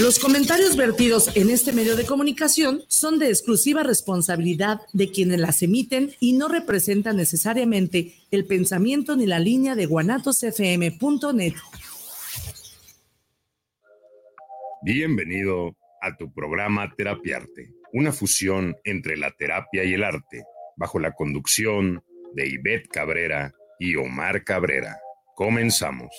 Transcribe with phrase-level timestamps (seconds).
[0.00, 5.60] Los comentarios vertidos en este medio de comunicación son de exclusiva responsabilidad de quienes las
[5.60, 11.54] emiten y no representan necesariamente el pensamiento ni la línea de guanatosfm.net.
[14.82, 20.44] Bienvenido a tu programa Terapiarte, una fusión entre la terapia y el arte,
[20.76, 22.04] bajo la conducción
[22.34, 24.96] de Ivette Cabrera y Omar Cabrera.
[25.34, 26.14] Comenzamos.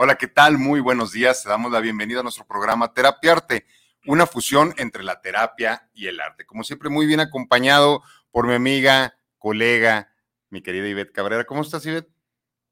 [0.00, 0.58] Hola, ¿qué tal?
[0.58, 1.42] Muy buenos días.
[1.42, 3.66] Te damos la bienvenida a nuestro programa Terapia Arte,
[4.06, 6.46] una fusión entre la terapia y el arte.
[6.46, 10.14] Como siempre, muy bien acompañado por mi amiga, colega,
[10.50, 11.46] mi querida Ivette Cabrera.
[11.46, 12.08] ¿Cómo estás, Ivette?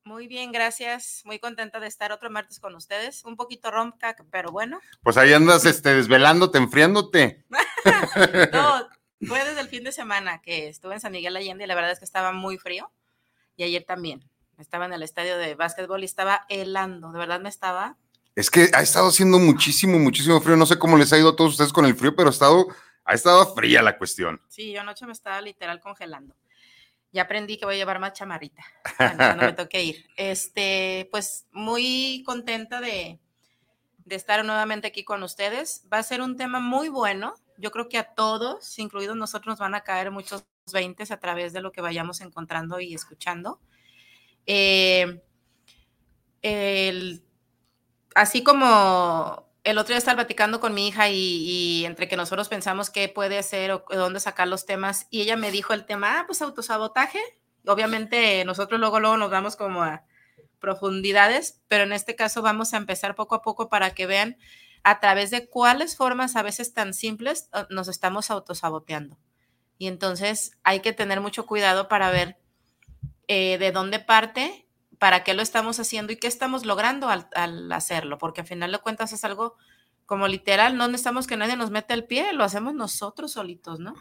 [0.04, 1.22] Muy bien, gracias.
[1.24, 3.24] Muy contenta de estar otro martes con ustedes.
[3.24, 4.78] Un poquito ronca, pero bueno.
[5.02, 7.44] Pues ahí andas este, desvelándote, enfriándote.
[8.52, 8.88] no,
[9.26, 11.90] fue desde el fin de semana que estuve en San Miguel Allende y la verdad
[11.90, 12.88] es que estaba muy frío.
[13.56, 14.30] Y ayer también.
[14.58, 17.12] Estaba en el estadio de básquetbol y estaba helando.
[17.12, 17.96] De verdad me estaba.
[18.34, 20.56] Es que ha estado haciendo muchísimo, muchísimo frío.
[20.56, 22.66] No sé cómo les ha ido a todos ustedes con el frío, pero ha estado,
[23.04, 24.40] ha estado fría la cuestión.
[24.48, 26.34] Sí, yo anoche me estaba literal congelando.
[27.12, 28.62] Ya aprendí que voy a llevar más chamarrita
[28.96, 30.06] cuando me toque ir.
[30.16, 33.18] Este, pues muy contenta de,
[34.04, 35.84] de estar nuevamente aquí con ustedes.
[35.92, 37.34] Va a ser un tema muy bueno.
[37.58, 41.52] Yo creo que a todos, incluidos nosotros, nos van a caer muchos 20 a través
[41.52, 43.60] de lo que vayamos encontrando y escuchando.
[44.46, 45.20] Eh,
[48.14, 52.88] así como el otro día estaba platicando con mi hija y, entre que nosotros pensamos
[52.88, 56.24] qué puede hacer o dónde sacar los temas, y ella me dijo el tema, ah,
[56.26, 57.20] pues autosabotaje.
[57.66, 60.04] Obviamente nosotros luego, luego nos vamos como a
[60.60, 64.36] profundidades, pero en este caso vamos a empezar poco a poco para que vean
[64.84, 69.18] a través de cuáles formas a veces tan simples uh, nos estamos autosaboteando.
[69.78, 72.38] Y entonces hay que tener mucho cuidado para ver
[73.28, 74.66] eh, de dónde parte,
[74.98, 78.78] para qué lo estamos haciendo y qué estamos logrando al, hacerlo, porque al final de
[78.78, 79.56] cuentas es algo
[80.06, 83.94] como literal, no necesitamos que nadie nos meta el pie, lo hacemos nosotros solitos, ¿no?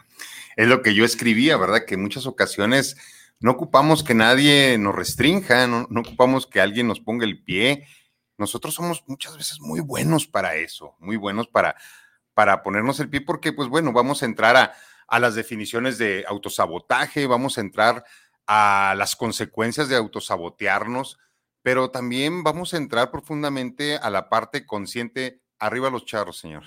[0.54, 1.84] Es lo que yo escribía, ¿verdad?
[1.84, 2.96] Que en muchas ocasiones
[3.40, 7.86] no ocupamos que nadie nos restrinja, no, no ocupamos que alguien nos ponga el pie.
[8.38, 11.74] Nosotros somos muchas veces muy buenos para eso, muy buenos para,
[12.34, 14.74] para ponernos el pie, porque pues bueno, vamos a entrar a,
[15.08, 18.04] a las definiciones de autosabotaje, vamos a entrar
[18.46, 21.18] a las consecuencias de autosabotearnos,
[21.62, 25.42] pero también vamos a entrar profundamente a la parte consciente.
[25.58, 26.62] Arriba los charros, señor.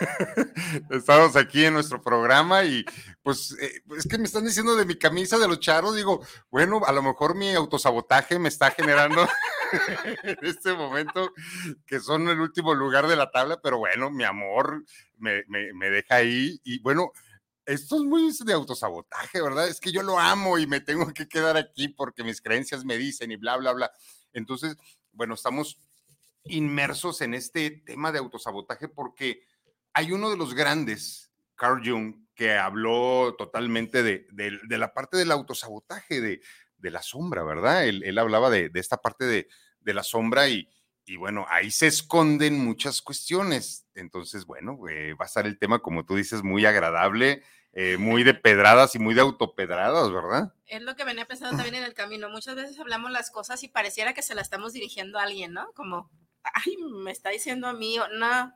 [0.90, 2.84] Estamos aquí en nuestro programa y
[3.22, 6.82] pues eh, es que me están diciendo de mi camisa de los charros, digo, bueno,
[6.86, 9.26] a lo mejor mi autosabotaje me está generando
[10.22, 11.32] en este momento
[11.86, 14.84] que son el último lugar de la tabla, pero bueno, mi amor
[15.18, 17.12] me, me deja ahí y bueno,
[17.66, 19.68] esto es muy de autosabotaje, ¿verdad?
[19.68, 22.96] Es que yo lo amo y me tengo que quedar aquí porque mis creencias me
[22.96, 23.90] dicen y bla, bla, bla.
[24.32, 24.76] Entonces,
[25.12, 25.78] bueno, estamos
[26.44, 29.44] inmersos en este tema de autosabotaje porque
[29.92, 34.26] hay uno de los grandes, Carl Jung, que habló totalmente de,
[34.68, 36.40] la parte del autosabotaje, de,
[36.90, 37.86] la sombra, ¿verdad?
[37.86, 40.68] Él, hablaba de, esta parte de, la sombra y,
[41.06, 43.86] y bueno, ahí se esconden muchas cuestiones.
[43.94, 47.42] Entonces, bueno, va a estar el tema, como tú dices, muy agradable
[47.78, 50.54] eh, muy de pedradas y muy de autopedradas, ¿verdad?
[50.64, 52.30] Es lo que venía pensando también en el camino.
[52.30, 55.70] Muchas veces hablamos las cosas y pareciera que se las estamos dirigiendo a alguien, ¿no?
[55.74, 56.10] Como,
[56.42, 58.54] ay, me está diciendo a mí, no,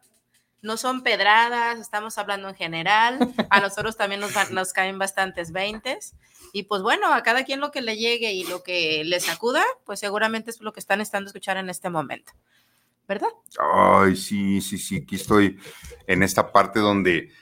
[0.62, 3.19] no son pedradas, estamos hablando en general.
[3.50, 6.15] A nosotros también nos, nos caen bastantes veintes.
[6.53, 9.62] Y pues bueno, a cada quien lo que le llegue y lo que le sacuda,
[9.84, 12.32] pues seguramente es lo que están estando escuchar en este momento.
[13.06, 13.28] ¿Verdad?
[13.59, 15.59] Ay, sí, sí, sí, aquí estoy
[16.06, 17.32] en esta parte donde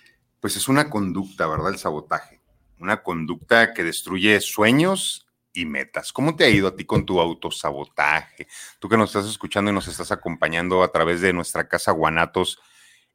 [0.40, 1.72] pues es una conducta, ¿verdad?
[1.72, 2.40] El sabotaje.
[2.78, 6.12] Una conducta que destruye sueños y metas.
[6.12, 8.46] ¿Cómo te ha ido a ti con tu autosabotaje?
[8.78, 12.60] Tú que nos estás escuchando y nos estás acompañando a través de nuestra casa Guanatos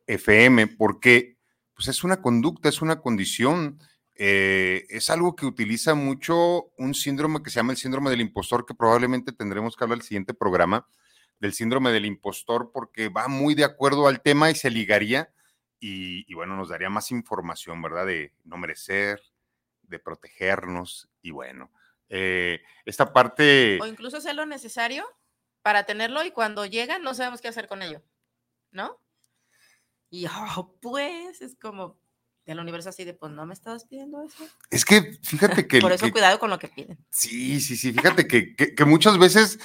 [0.07, 1.37] FM, porque
[1.73, 3.79] pues es una conducta, es una condición,
[4.15, 8.65] eh, es algo que utiliza mucho un síndrome que se llama el síndrome del impostor,
[8.65, 10.87] que probablemente tendremos que hablar el siguiente programa
[11.39, 15.33] del síndrome del impostor, porque va muy de acuerdo al tema y se ligaría
[15.85, 18.05] y, bueno, nos daría más información, ¿verdad?
[18.05, 19.21] De no merecer,
[19.81, 21.71] de protegernos y bueno,
[22.07, 23.79] eh, esta parte...
[23.81, 25.05] O incluso hacer lo necesario
[25.61, 28.01] para tenerlo y cuando llega no sabemos qué hacer con ello,
[28.71, 28.97] ¿no?
[30.13, 31.99] Y oh, pues es como,
[32.45, 34.47] del universo así de, pues no me estabas pidiendo eso.
[34.69, 35.79] Es que fíjate que...
[35.81, 37.03] Por eso cuidado con lo que piden.
[37.09, 39.57] Sí, sí, sí, fíjate que, que, muchas veces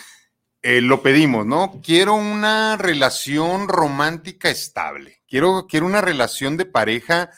[0.63, 1.83] eh, lo pedimos, ¿no?
[1.85, 7.31] Quiero una relación romántica estable, quiero, quiero una relación de pareja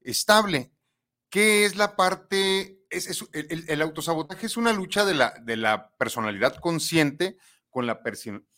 [0.00, 0.70] estable.
[1.30, 2.84] ¿Qué es la parte?
[2.88, 7.36] Es, el, el, autosabotaje es una lucha de la, de la personalidad consciente
[7.68, 8.00] con la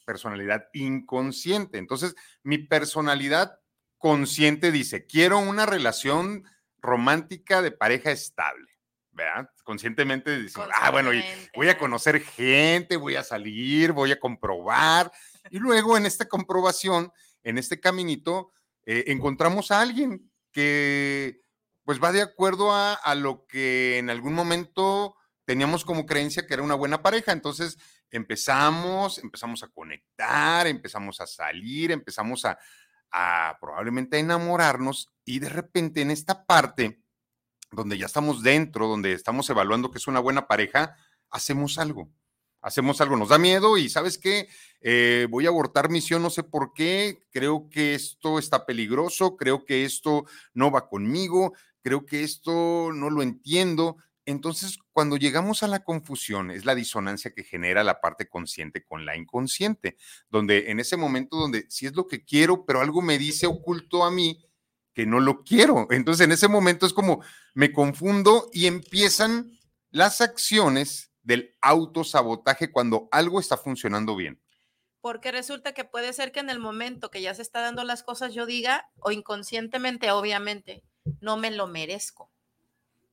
[0.05, 1.79] personalidad inconsciente.
[1.79, 3.59] Entonces, mi personalidad
[4.06, 6.44] consciente dice, quiero una relación
[6.79, 8.70] romántica de pareja estable.
[9.11, 9.50] ¿verdad?
[9.64, 11.11] Conscientemente dice, ah, bueno,
[11.56, 15.11] voy a conocer gente, voy a salir, voy a comprobar.
[15.50, 17.11] Y luego en esta comprobación,
[17.43, 18.53] en este caminito,
[18.85, 21.41] eh, encontramos a alguien que
[21.82, 26.55] pues va de acuerdo a, a, lo que en algún momento teníamos como creencia que
[26.55, 27.32] era una buena pareja.
[27.32, 27.76] Entonces
[28.12, 32.56] empezamos, empezamos a conectar, empezamos a salir, empezamos a,
[33.12, 37.03] a probablemente enamorarnos y de repente en esta parte
[37.70, 40.97] donde ya estamos dentro, donde estamos evaluando que es una buena pareja,
[41.31, 42.11] hacemos algo.
[42.62, 44.49] Hacemos algo, nos da miedo y sabes qué,
[44.81, 49.64] eh, voy a abortar misión, no sé por qué, creo que esto está peligroso, creo
[49.64, 53.99] que esto no va conmigo, creo que esto no lo entiendo.
[54.26, 59.06] Entonces, cuando llegamos a la confusión, es la disonancia que genera la parte consciente con
[59.06, 59.96] la inconsciente,
[60.28, 64.05] donde en ese momento donde si es lo que quiero, pero algo me dice oculto
[64.05, 64.44] a mí,
[64.93, 65.87] que no lo quiero.
[65.90, 67.23] Entonces en ese momento es como
[67.55, 69.52] me confundo y empiezan
[69.90, 74.40] las acciones del autosabotaje cuando algo está funcionando bien.
[75.00, 78.02] Porque resulta que puede ser que en el momento que ya se está dando las
[78.02, 80.82] cosas yo diga, o inconscientemente, obviamente,
[81.20, 82.32] no me lo merezco.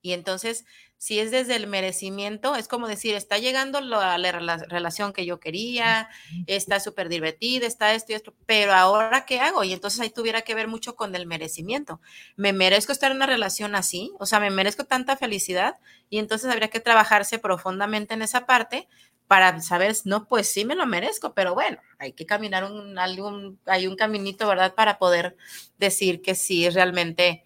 [0.03, 0.65] Y entonces,
[0.97, 5.39] si es desde el merecimiento, es como decir, está llegando la, la relación que yo
[5.39, 6.09] quería,
[6.45, 9.63] está súper divertida, está esto y esto, pero ahora qué hago?
[9.63, 12.01] Y entonces ahí tuviera que ver mucho con el merecimiento.
[12.35, 14.11] ¿Me merezco estar en una relación así?
[14.19, 15.77] O sea, ¿me merezco tanta felicidad?
[16.09, 18.89] Y entonces habría que trabajarse profundamente en esa parte
[19.27, 23.57] para saber, no, pues sí me lo merezco, pero bueno, hay que caminar un, algún,
[23.65, 24.75] hay un caminito, ¿verdad?
[24.75, 25.37] Para poder
[25.77, 27.45] decir que sí realmente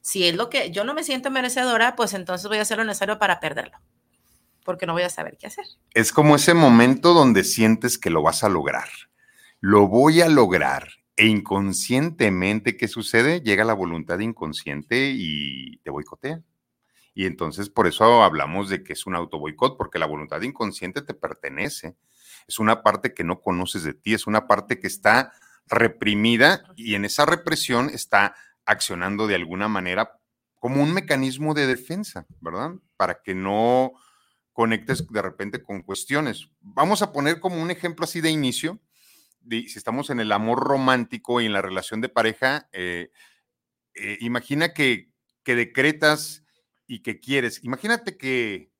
[0.00, 2.84] si es lo que yo no me siento merecedora, pues entonces voy a hacer lo
[2.84, 3.78] necesario para perderlo,
[4.64, 5.64] porque no voy a saber qué hacer.
[5.94, 8.88] Es como ese momento donde sientes que lo vas a lograr.
[9.60, 10.88] Lo voy a lograr.
[11.16, 13.42] E inconscientemente, ¿qué sucede?
[13.42, 16.42] Llega la voluntad inconsciente y te boicotea.
[17.12, 21.02] Y entonces por eso hablamos de que es un auto boicot, porque la voluntad inconsciente
[21.02, 21.94] te pertenece.
[22.48, 25.34] Es una parte que no conoces de ti, es una parte que está
[25.66, 28.34] reprimida y en esa represión está
[28.70, 30.18] accionando de alguna manera
[30.54, 32.72] como un mecanismo de defensa, ¿verdad?
[32.96, 33.92] Para que no
[34.52, 36.50] conectes de repente con cuestiones.
[36.60, 38.78] Vamos a poner como un ejemplo así de inicio,
[39.48, 43.10] si estamos en el amor romántico y en la relación de pareja, eh,
[43.94, 45.10] eh, imagina que,
[45.42, 46.44] que decretas
[46.86, 47.64] y que quieres.
[47.64, 48.70] Imagínate que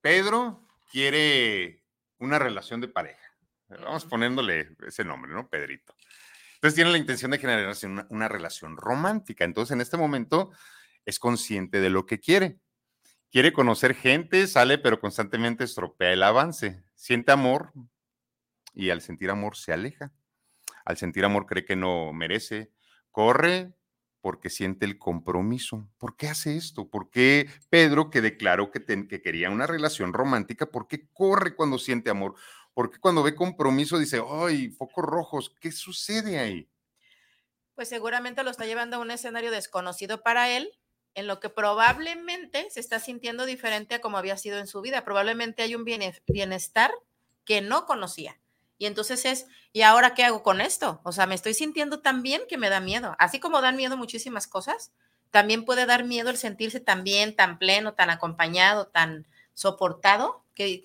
[0.00, 1.84] Pedro quiere
[2.18, 3.18] una relación de pareja.
[3.68, 5.48] Vamos poniéndole ese nombre, ¿no?
[5.48, 5.94] Pedrito.
[6.60, 7.74] Entonces tiene la intención de generar
[8.10, 9.46] una, relación romántica.
[9.46, 10.50] Entonces en este momento
[11.06, 12.60] es consciente de lo que quiere.
[13.30, 16.82] Quiere conocer gente, sale, pero constantemente estropea el avance.
[16.94, 17.72] Siente amor
[18.74, 20.12] y al sentir amor se aleja.
[20.84, 22.70] Al sentir amor cree que no merece.
[23.10, 23.72] Corre
[24.20, 25.88] porque siente el compromiso.
[25.96, 26.90] ¿Por qué hace esto?
[26.90, 31.78] ¿Por qué Pedro, que declaró que, que quería una relación romántica, por qué corre cuando
[31.78, 32.34] siente amor?
[32.74, 36.68] Porque cuando ve compromiso dice, ay, focos rojos, ¿qué sucede ahí?
[37.74, 40.70] Pues seguramente lo está llevando a un escenario desconocido para él,
[41.14, 45.04] en lo que probablemente se está sintiendo diferente a como había sido en su vida.
[45.04, 46.92] Probablemente hay un bienestar
[47.44, 48.38] que no conocía.
[48.78, 51.00] Y entonces es, ¿y ahora qué hago con esto?
[51.04, 53.14] O sea, me estoy sintiendo tan bien que me da miedo.
[53.18, 54.92] Así como dan miedo muchísimas cosas,
[55.30, 60.82] también puede dar miedo el sentirse tan bien, tan pleno, tan acompañado, tan soportado, que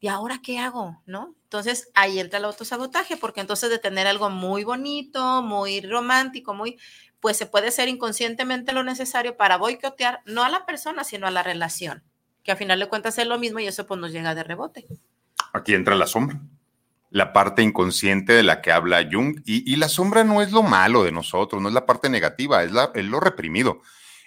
[0.00, 1.02] ¿y ahora qué hago?
[1.06, 1.34] ¿No?
[1.44, 6.78] Entonces ahí entra el autosabotaje, porque entonces de tener algo muy bonito, muy romántico, muy,
[7.20, 11.30] pues se puede ser inconscientemente lo necesario para boicotear no a la persona, sino a
[11.30, 12.02] la relación,
[12.42, 14.86] que a final de cuentas es lo mismo y eso pues nos llega de rebote.
[15.52, 16.40] Aquí entra la sombra,
[17.10, 21.02] la parte inconsciente de la que habla Jung, y, la sombra no es lo malo
[21.02, 23.80] de nosotros, no es la parte negativa, es, la, es lo reprimido,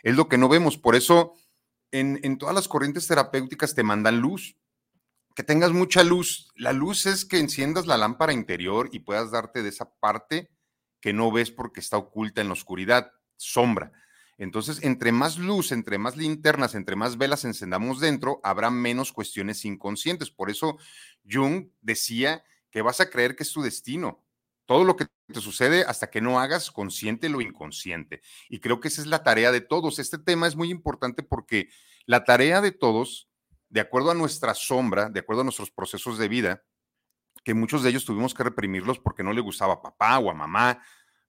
[0.04, 1.34] es lo que no vemos, por eso
[1.92, 4.56] en, en todas las corrientes terapéuticas te mandan luz,
[5.35, 6.51] que tengas mucha luz.
[6.55, 10.50] La luz es que enciendas la lámpara interior y puedas darte de esa parte
[11.00, 13.91] que no ves porque está oculta en la oscuridad, sombra.
[14.38, 19.65] Entonces, entre más luz, entre más linternas, entre más velas encendamos dentro, habrá menos cuestiones
[19.65, 20.31] inconscientes.
[20.31, 20.77] Por eso
[21.29, 24.23] Jung decía que vas a creer que es tu destino.
[24.65, 28.21] todo lo que te sucede hasta que no hagas consciente lo inconsciente.
[28.50, 30.00] Y creo que esa es la tarea de todos.
[30.00, 31.69] Este tema es muy importante porque
[32.05, 33.29] la tarea de todos,
[33.72, 36.63] de acuerdo a nuestra sombra, de acuerdo a nuestros procesos de vida,
[37.44, 40.34] que muchos de ellos tuvimos que reprimirlos porque no le gustaba a papá o a
[40.34, 40.84] mamá,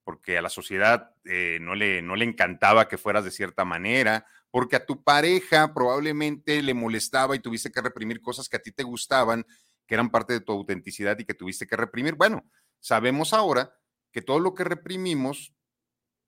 [0.05, 4.27] porque a la sociedad eh, no, le, no le encantaba que fueras de cierta manera,
[4.51, 8.73] porque a tu pareja probablemente le molestaba y tuviste que reprimir cosas que a ti
[8.73, 9.47] te gustaban,
[9.87, 12.17] que eran parte de tu autenticidad y que tuviste que reprimir.
[12.17, 12.45] Bueno,
[12.81, 13.73] sabemos ahora
[14.11, 15.55] que todo lo que reprimimos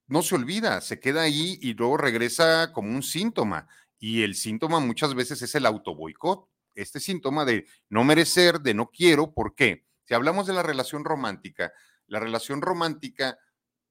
[0.06, 3.68] no se olvida, se queda ahí y luego regresa como un síntoma.
[4.06, 8.90] Y el síntoma muchas veces es el autoboicot, este síntoma de no merecer, de no
[8.90, 9.32] quiero.
[9.32, 9.86] ¿Por qué?
[10.04, 11.72] Si hablamos de la relación romántica,
[12.06, 13.38] la relación romántica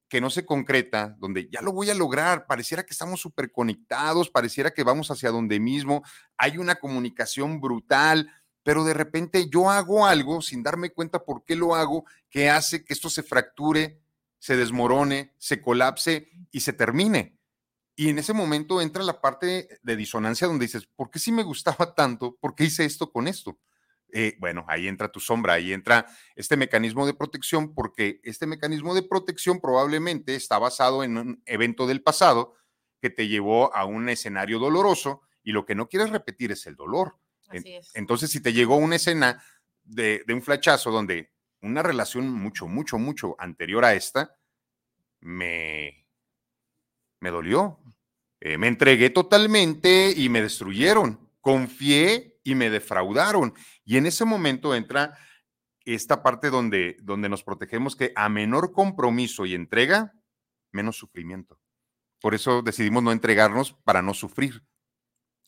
[0.08, 4.30] que no se concreta, donde ya lo voy a lograr, pareciera que estamos súper conectados,
[4.30, 6.04] pareciera que vamos hacia donde mismo,
[6.38, 8.30] hay una comunicación brutal,
[8.62, 12.86] pero de repente yo hago algo sin darme cuenta por qué lo hago, que hace
[12.86, 14.00] que esto se fracture,
[14.38, 17.40] se desmorone, se colapse y se termine.
[17.96, 21.44] Y en ese momento entra la parte de disonancia donde dices, ¿por qué si me
[21.44, 22.36] gustaba tanto?
[22.40, 23.60] ¿Por qué hice esto con esto?
[24.16, 28.94] Eh, bueno, ahí entra tu sombra, ahí entra este mecanismo de protección, porque este mecanismo
[28.94, 32.54] de protección probablemente está basado en un evento del pasado
[33.02, 36.76] que te llevó a un escenario doloroso y lo que no quieres repetir es el
[36.76, 37.18] dolor.
[37.94, 39.44] Entonces, si te llegó una escena
[39.84, 44.36] de, un flachazo donde una relación mucho, mucho, mucho anterior a esta,
[45.20, 46.03] me,
[47.24, 47.80] me dolió.
[48.42, 51.32] Eh, me entregué totalmente y me destruyeron.
[51.40, 53.54] Confié y me defraudaron.
[53.86, 55.18] Y en ese momento entra
[55.86, 60.14] esta parte donde, donde nos protegemos que a menor compromiso y entrega,
[60.72, 61.58] menos sufrimiento.
[62.20, 64.62] Por eso decidimos no entregarnos para no sufrir.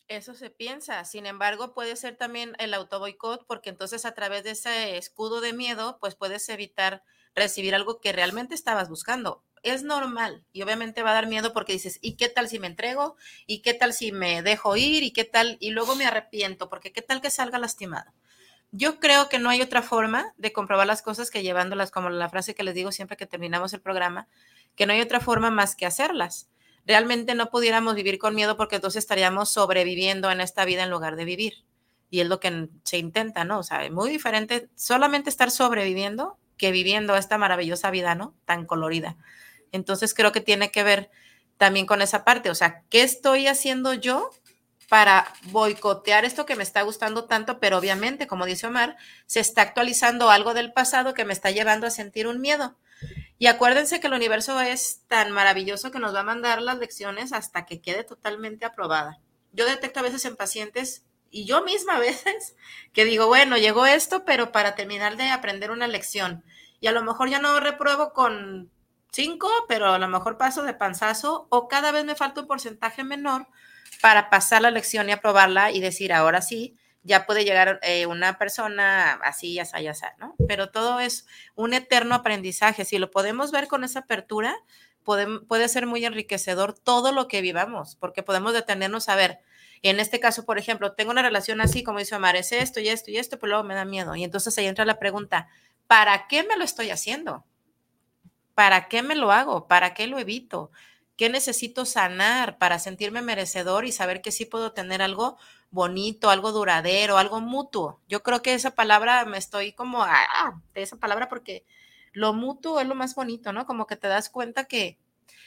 [0.08, 1.04] Eso se piensa.
[1.04, 5.52] Sin embargo, puede ser también el autoboicot, porque entonces a través de ese escudo de
[5.52, 7.02] miedo, pues puedes evitar
[7.34, 9.44] recibir algo que realmente estabas buscando.
[9.66, 12.68] Es normal y obviamente va a dar miedo porque dices, ¿y qué tal si me
[12.68, 13.16] entrego?
[13.46, 15.02] ¿Y qué tal si me dejo ir?
[15.02, 15.56] ¿Y qué tal?
[15.60, 18.12] Y luego me arrepiento, porque ¿qué tal que salga lastimado?
[18.70, 22.28] Yo creo que no hay otra forma de comprobar las cosas que llevándolas, como la
[22.28, 24.28] frase que les digo siempre que terminamos el programa,
[24.76, 26.48] que no hay otra forma más que hacerlas
[26.86, 31.16] realmente no pudiéramos vivir con miedo porque entonces estaríamos sobreviviendo en esta vida en lugar
[31.16, 31.64] de vivir.
[32.08, 33.58] Y es lo que se intenta, ¿no?
[33.58, 38.34] O sea, es muy diferente solamente estar sobreviviendo que viviendo esta maravillosa vida, ¿no?
[38.44, 39.16] Tan colorida.
[39.72, 41.10] Entonces creo que tiene que ver
[41.56, 44.30] también con esa parte, o sea, ¿qué estoy haciendo yo
[44.88, 48.96] para boicotear esto que me está gustando tanto, pero obviamente, como dice Omar,
[49.26, 52.76] se está actualizando algo del pasado que me está llevando a sentir un miedo.
[53.38, 57.32] Y acuérdense que el universo es tan maravilloso que nos va a mandar las lecciones
[57.32, 59.20] hasta que quede totalmente aprobada.
[59.52, 62.54] Yo detecto a veces en pacientes y yo misma a veces
[62.92, 66.44] que digo, bueno, llegó esto, pero para terminar de aprender una lección.
[66.80, 68.70] Y a lo mejor ya no repruebo con
[69.12, 73.04] cinco, pero a lo mejor paso de panzazo o cada vez me falta un porcentaje
[73.04, 73.46] menor
[74.00, 78.36] para pasar la lección y aprobarla y decir, ahora sí, ya puede llegar eh, una
[78.36, 80.34] persona así, ya sea, ya sea, ¿no?
[80.48, 82.84] Pero todo es un eterno aprendizaje.
[82.84, 84.56] Si lo podemos ver con esa apertura,
[85.04, 89.38] puede, puede ser muy enriquecedor todo lo que vivamos, porque podemos detenernos a ver.
[89.82, 92.88] En este caso, por ejemplo, tengo una relación así, como dice Omar, es esto y
[92.88, 94.16] esto y esto, pero luego me da miedo.
[94.16, 95.48] Y entonces ahí entra la pregunta,
[95.86, 97.44] ¿para qué me lo estoy haciendo?
[98.56, 99.68] ¿Para qué me lo hago?
[99.68, 100.72] ¿Para qué lo evito?
[101.16, 105.36] ¿Qué necesito sanar para sentirme merecedor y saber que sí puedo tener algo
[105.70, 108.00] bonito, algo duradero, algo mutuo.
[108.08, 111.64] Yo creo que esa palabra me estoy como ah, de esa palabra porque
[112.12, 113.66] lo mutuo es lo más bonito, ¿no?
[113.66, 114.98] Como que te das cuenta que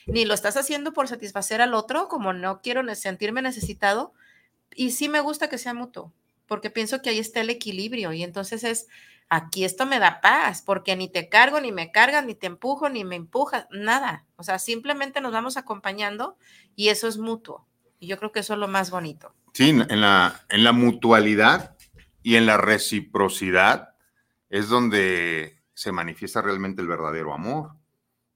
[0.05, 4.13] ni lo estás haciendo por satisfacer al otro, como no quiero sentirme necesitado,
[4.75, 6.13] y sí me gusta que sea mutuo,
[6.49, 8.87] porque pienso que ahí está el equilibrio y entonces es,
[9.29, 12.89] aquí esto me da paz, porque ni te cargo, ni me cargas, ni te empujo,
[12.89, 14.25] ni me empujas, nada.
[14.35, 16.37] O sea, simplemente nos vamos acompañando
[16.75, 17.67] y eso es mutuo.
[17.99, 19.33] Y yo creo que eso es lo más bonito.
[19.53, 21.77] Sí, en la, en la mutualidad
[22.23, 23.95] y en la reciprocidad
[24.49, 27.75] es donde se manifiesta realmente el verdadero amor.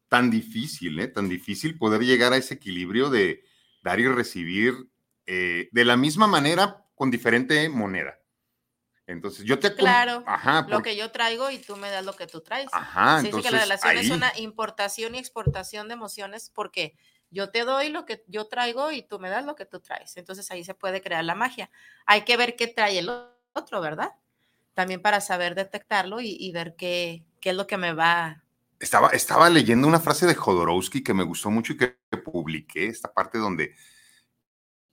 [0.08, 1.08] Tan difícil, ¿eh?
[1.08, 3.43] Tan difícil poder llegar a ese equilibrio de
[3.82, 4.75] dar y recibir
[5.25, 8.20] eh, de la misma manera con diferente moneda.
[9.06, 9.74] Entonces, yo te...
[9.76, 12.68] Claro, ajá, lo que yo traigo y tú me das lo que tú traes.
[12.72, 16.96] Ajá, sí, entonces, que la relación es una importación y exportación de emociones porque
[17.34, 20.16] yo te doy lo que yo traigo y tú me das lo que tú traes.
[20.18, 21.70] Entonces ahí se puede crear la magia.
[22.06, 23.10] Hay que ver qué trae el
[23.54, 24.12] otro, ¿verdad?
[24.74, 28.44] También para saber detectarlo y, ver qué, qué, es lo que me va.
[28.80, 33.12] Estaba, estaba leyendo una frase de Jodorowsky que me gustó mucho y que, publiqué, esta
[33.12, 33.76] parte donde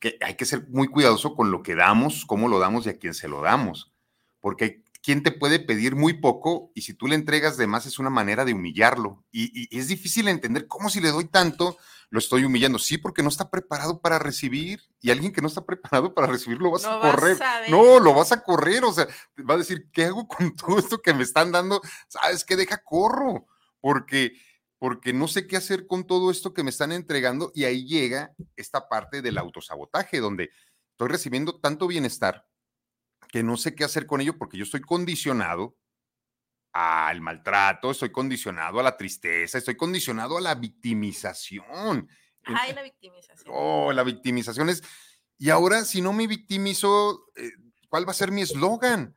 [0.00, 2.98] que hay que ser muy cuidadoso con lo que damos, cómo lo damos y a
[2.98, 3.92] quién se lo damos.
[4.40, 6.72] Porque ¿quién te puede pedir muy poco?
[6.74, 9.24] Y si tú le entregas de más es una manera de humillarlo.
[9.30, 11.76] Y, y, es difícil entender cómo si le doy tanto,
[12.10, 12.78] lo estoy humillando.
[12.78, 14.80] Sí, porque no está preparado para recibir.
[15.00, 17.38] Y alguien que no está preparado para recibir lo vas a correr.
[17.68, 18.84] no, lo vas a correr.
[18.84, 19.06] O sea,
[19.48, 21.80] va a decir, ¿qué hago con todo esto que me están dando?
[22.08, 22.56] ¿Sabes qué?
[22.56, 23.46] Deja corro.
[23.80, 24.34] Porque
[24.80, 28.32] porque no sé qué hacer con todo esto que me están entregando y ahí llega
[28.56, 30.50] esta parte del autosabotaje, donde
[30.92, 32.48] estoy recibiendo tanto bienestar
[33.28, 35.76] que no sé qué hacer con ello porque yo estoy condicionado
[36.72, 42.08] al maltrato, estoy condicionado a la tristeza, estoy condicionado a la victimización.
[42.44, 43.54] Ay, la victimización.
[43.54, 44.82] Oh, la victimización es...
[45.36, 47.50] Y ahora, si no me victimizo, eh,
[47.90, 49.14] ¿cuál va a ser mi eslogan?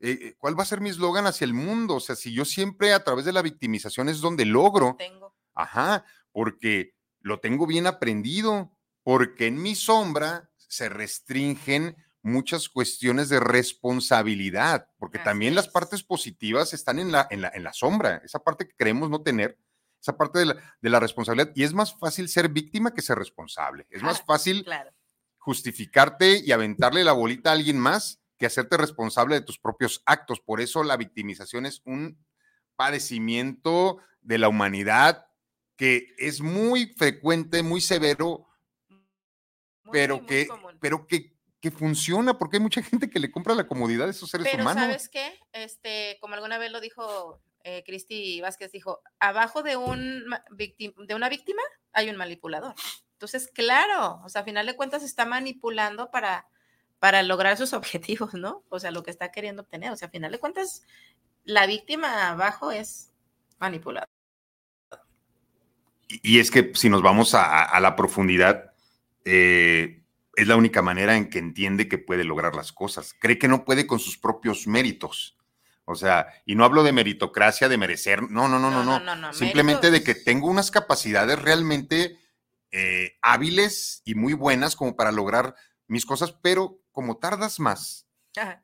[0.00, 1.96] Eh, ¿Cuál va a ser mi eslogan hacia el mundo?
[1.96, 4.96] O sea, si yo siempre a través de la victimización es donde logro.
[4.98, 5.34] Tengo.
[5.54, 8.72] Ajá, porque lo tengo bien aprendido,
[9.02, 16.74] porque en mi sombra se restringen muchas cuestiones de responsabilidad, porque también las partes positivas
[16.74, 19.58] están en la, en, la, en la sombra, esa parte que creemos no tener,
[20.00, 24.02] esa parte de la, responsabilidad, y es más fácil ser víctima que ser responsable, es
[24.02, 24.66] más fácil
[25.38, 30.40] justificarte y aventarle la bolita a alguien más que hacerte responsable de tus propios actos,
[30.40, 32.18] por eso la victimización es un
[32.76, 35.26] padecimiento de la humanidad
[35.76, 38.46] que es muy frecuente, muy severo,
[39.90, 40.48] pero, que,
[40.80, 44.30] pero que que funciona, porque hay mucha gente que le compra la comodidad de esos
[44.30, 44.84] seres Pero humanos.
[44.84, 45.38] ¿sabes qué?
[45.52, 51.28] Este, como alguna vez lo dijo eh, Cristi Vázquez, dijo, abajo de, un de una
[51.28, 51.62] víctima
[51.92, 52.74] hay un manipulador.
[53.12, 56.46] Entonces, claro, o sea, a final de cuentas está manipulando para,
[56.98, 58.64] para lograr sus objetivos, ¿no?
[58.68, 59.90] O sea, lo que está queriendo obtener.
[59.92, 60.82] O sea, a final de cuentas,
[61.44, 63.12] la víctima abajo es
[63.58, 64.06] manipulada.
[66.08, 68.72] Y, es que si nos vamos a, a la profundidad,
[69.24, 70.04] eh,
[70.36, 73.14] es la única manera en que entiende que puede lograr las cosas.
[73.18, 75.36] Cree que no puede con sus propios méritos.
[75.84, 79.32] O sea, y no hablo de meritocracia, de merecer, no, no, no, no, no.
[79.32, 82.18] Simplemente de que tengo unas capacidades realmente
[82.72, 85.54] eh, hábiles y muy buenas como para lograr
[85.86, 88.06] mis cosas, pero como tardas más,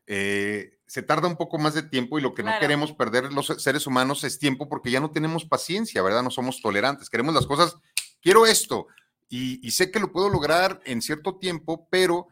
[0.07, 3.49] eh, se tarda un poco más de tiempo y lo que no queremos perder los
[3.59, 6.23] seres humanos es tiempo porque ya no tenemos paciencia, ¿verdad?
[6.23, 7.77] No somos tolerantes, queremos las cosas,
[8.23, 8.87] quiero esto,
[9.29, 12.29] y, sé que lo puedo lograr en cierto tiempo, pero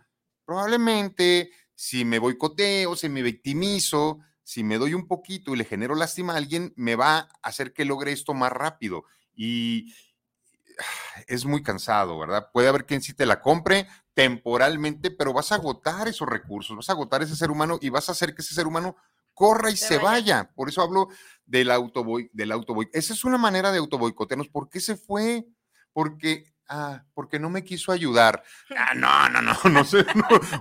[0.46, 5.94] probablemente si me boicoteo, si me victimizo, si me doy un poquito y le genero
[5.94, 9.04] lástima a alguien, me va a hacer que logre esto más rápido.
[9.34, 9.94] Y
[11.26, 12.50] es muy cansado, ¿verdad?
[12.52, 16.88] Puede haber quien sí te la compre temporalmente, pero vas a agotar esos recursos, vas
[16.88, 18.96] a agotar ese ser humano y vas a hacer que ese ser humano
[19.34, 20.50] corra y se, vaya.
[20.54, 21.08] Por eso hablo
[21.46, 24.48] del auto del auto Esa es una manera de auto boicotearnos.
[24.48, 25.46] ¿Por qué se fue?
[25.92, 28.42] Porque ah, porque no me quiso ayudar.
[28.76, 30.04] Ah, no, no, no, no sé,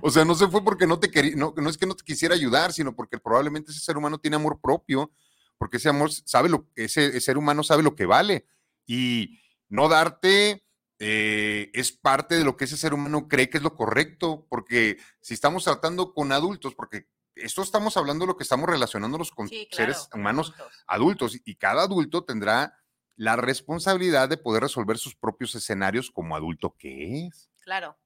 [0.02, 2.04] o sea, no se fue porque no te quería, no, no es que no te
[2.04, 5.12] quisiera ayudar, sino porque probablemente ese ser humano tiene amor propio,
[5.58, 8.46] porque ese amor sabe lo, ese, ese ser humano sabe lo que vale
[8.88, 10.64] y no darte
[11.00, 14.98] eh, es parte de lo que ese ser humano cree que es lo correcto, porque
[15.22, 19.50] si estamos tratando con adultos, porque esto estamos hablando de lo que estamos relacionándonos con
[19.72, 20.54] seres humanos
[20.88, 22.78] adultos y cada adulto tendrá
[23.16, 27.50] la responsabilidad de poder resolver sus propios escenarios como adulto que es.
[27.62, 27.98] Claro.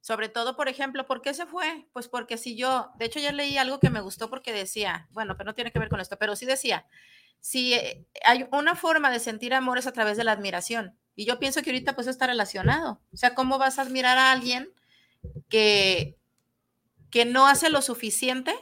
[0.00, 1.86] Sobre todo, por ejemplo, ¿por qué se fue?
[1.94, 5.36] Pues porque si yo, de hecho ya leí algo que me gustó porque decía, bueno,
[5.38, 6.86] pero no tiene que ver con esto, pero sí decía,
[7.40, 10.98] si eh, hay una forma de sentir amor es a través de la admiración.
[11.16, 13.00] Y yo pienso que ahorita pues está relacionado.
[13.12, 14.70] O sea, ¿cómo vas a admirar a alguien
[15.48, 16.16] que,
[17.10, 18.54] que no hace lo suficiente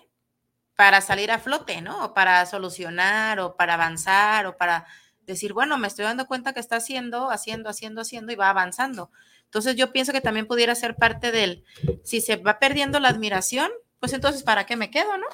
[0.76, 2.04] para salir a flote, ¿no?
[2.06, 4.86] O para solucionar, o para avanzar, o para
[5.26, 9.10] decir, bueno, me estoy dando cuenta que está haciendo, haciendo, haciendo, haciendo y va avanzando.
[9.44, 11.64] Entonces yo pienso que también pudiera ser parte del,
[12.02, 15.26] si se va perdiendo la admiración, pues entonces, ¿para qué me quedo, no?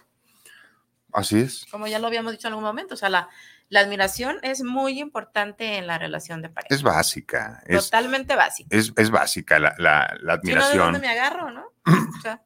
[1.13, 1.65] Así es.
[1.71, 3.29] Como ya lo habíamos dicho en algún momento, o sea, la,
[3.69, 6.75] la admiración es muy importante en la relación de pareja.
[6.75, 7.63] Es básica.
[7.69, 8.75] Totalmente básica.
[8.75, 10.73] Es, es, básica la, la, la admiración.
[10.73, 11.73] Si no, ¿de dónde me agarro, no?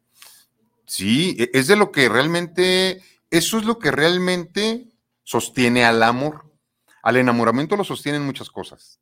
[0.86, 4.88] sí, e, es de lo que realmente, eso es lo que realmente
[5.22, 6.50] sostiene al amor.
[7.02, 9.00] Al enamoramiento lo sostienen muchas cosas.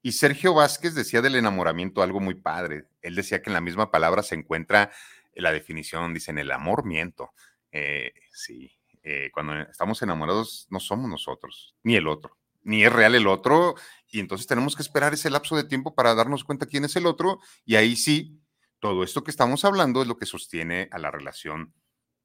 [0.00, 2.86] Y Sergio Vázquez decía del enamoramiento algo muy padre.
[3.02, 4.92] Él decía que en la misma palabra se encuentra
[5.34, 7.32] la definición, dicen, el amor miento.
[7.72, 8.77] Eh, sí,
[9.10, 13.74] eh, cuando estamos enamorados no somos nosotros, ni el otro, ni es real el otro,
[14.06, 17.06] y entonces tenemos que esperar ese lapso de tiempo para darnos cuenta quién es el
[17.06, 18.38] otro, y ahí sí,
[18.80, 21.72] todo esto que estamos hablando es lo que sostiene a la relación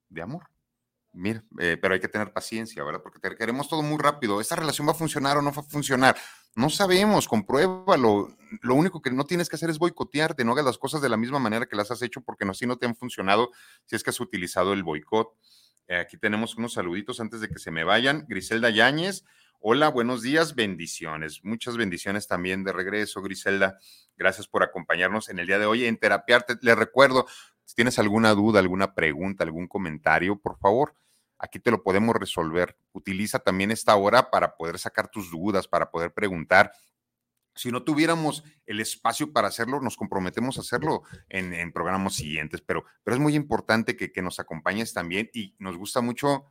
[0.10, 0.50] de amor.
[1.14, 3.02] Mira, eh, pero hay que tener paciencia, ¿verdad?
[3.02, 4.42] Porque queremos todo muy rápido.
[4.42, 6.18] ¿Esta relación va a funcionar o no va a funcionar?
[6.56, 8.36] No sabemos, compruébalo.
[8.62, 11.18] Lo único que no tienes que hacer es boicotearte, no hagas las cosas de la
[11.18, 13.52] misma manera que las has hecho porque así no te han funcionado
[13.86, 15.30] si es que has utilizado el boicot.
[15.88, 18.26] Eh, aquí tenemos unos saluditos antes de que se me vayan.
[18.28, 19.26] Griselda Yáñez,
[19.60, 21.42] hola, buenos días, bendiciones.
[21.44, 23.78] Muchas bendiciones también de regreso, Griselda.
[24.16, 26.56] Gracias por acompañarnos en el día de hoy en Terapiarte.
[26.62, 27.26] Les recuerdo,
[27.66, 30.96] si tienes alguna duda, alguna pregunta, algún comentario, por favor,
[31.38, 32.78] aquí te lo podemos resolver.
[32.94, 36.72] Utiliza también esta hora para poder sacar tus dudas, para poder preguntar
[37.56, 42.84] si no tuviéramos el espacio para hacerlo, nos comprometemos a hacerlo en, programas siguientes, pero,
[43.04, 46.46] pero es muy importante que, nos acompañes también y nos gusta mucho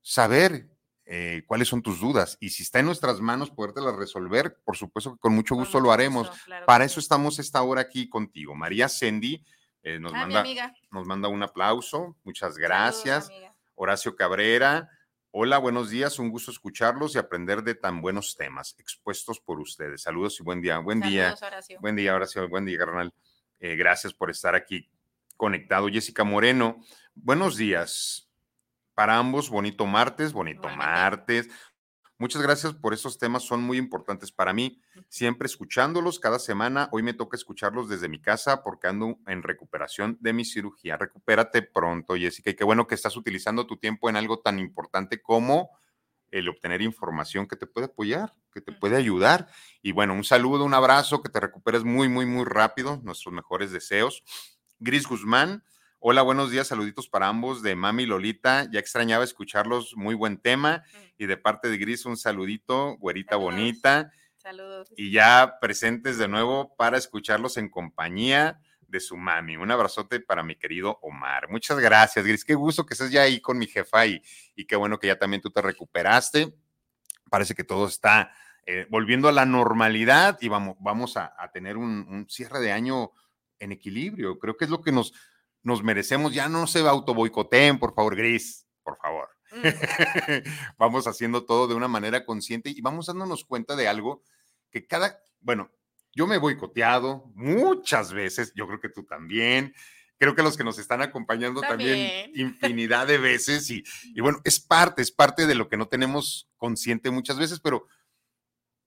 [0.00, 0.68] saber
[1.04, 5.12] eh, cuáles son tus dudas y si está en nuestras manos podértelas resolver, por supuesto
[5.12, 6.30] que con mucho gusto lo haremos.
[6.66, 8.54] para eso estamos esta hora aquí contigo.
[8.54, 9.44] María Sendy
[9.82, 10.44] eh, nos, ah, manda,
[10.90, 13.30] nos manda un aplauso, muchas gracias.
[13.74, 14.88] Horacio Cabrera,
[15.34, 20.02] Hola, buenos días, un gusto escucharlos y aprender de tan buenos temas expuestos por ustedes.
[20.02, 20.76] Saludos y buen día.
[20.76, 21.34] Buen día.
[21.40, 21.78] Horacio.
[21.80, 22.46] Buen día, Horacio.
[22.50, 23.14] Buen día, carnal.
[23.58, 24.90] Eh, gracias por estar aquí
[25.38, 25.88] conectado.
[25.88, 28.28] Jessica Moreno, buenos días.
[28.92, 31.48] Para ambos, bonito martes, bonito martes.
[32.22, 34.80] Muchas gracias por esos temas, son muy importantes para mí.
[35.08, 36.88] Siempre escuchándolos cada semana.
[36.92, 40.96] Hoy me toca escucharlos desde mi casa porque ando en recuperación de mi cirugía.
[40.96, 42.50] Recupérate pronto, Jessica.
[42.50, 45.70] Y qué bueno que estás utilizando tu tiempo en algo tan importante como
[46.30, 49.48] el obtener información que te puede apoyar, que te puede ayudar.
[49.82, 53.00] Y bueno, un saludo, un abrazo, que te recuperes muy, muy, muy rápido.
[53.02, 54.22] Nuestros mejores deseos.
[54.78, 55.64] Gris Guzmán,
[56.04, 58.68] Hola, buenos días, saluditos para ambos de Mami Lolita.
[58.72, 60.82] Ya extrañaba escucharlos, muy buen tema.
[61.16, 64.10] Y de parte de Gris, un saludito, güerita bonita.
[64.36, 64.92] Saludos.
[64.96, 69.56] Y ya presentes de nuevo para escucharlos en compañía de su mami.
[69.56, 71.48] Un abrazote para mi querido Omar.
[71.48, 72.44] Muchas gracias, Gris.
[72.44, 74.20] Qué gusto que estés ya ahí con mi jefa y,
[74.56, 76.52] y qué bueno que ya también tú te recuperaste.
[77.30, 78.32] Parece que todo está
[78.66, 83.12] eh, volviendo a la normalidad y vamos, vamos a, tener un, un, cierre de año
[83.60, 84.40] en equilibrio.
[84.40, 85.12] Creo que es lo que nos,
[85.62, 89.28] nos merecemos, ya no se autoboicoteen, por favor, Gris, por favor.
[89.52, 89.62] Mm.
[90.78, 94.22] vamos haciendo todo de una manera consciente y vamos dándonos cuenta de algo
[94.70, 95.70] que cada, bueno,
[96.14, 99.74] yo me he boicoteado muchas veces, yo creo que tú también,
[100.18, 103.82] creo que los que nos están acompañando también, infinidad de veces y,
[104.14, 107.86] y, bueno, es parte, es parte de lo que no tenemos consciente muchas veces, pero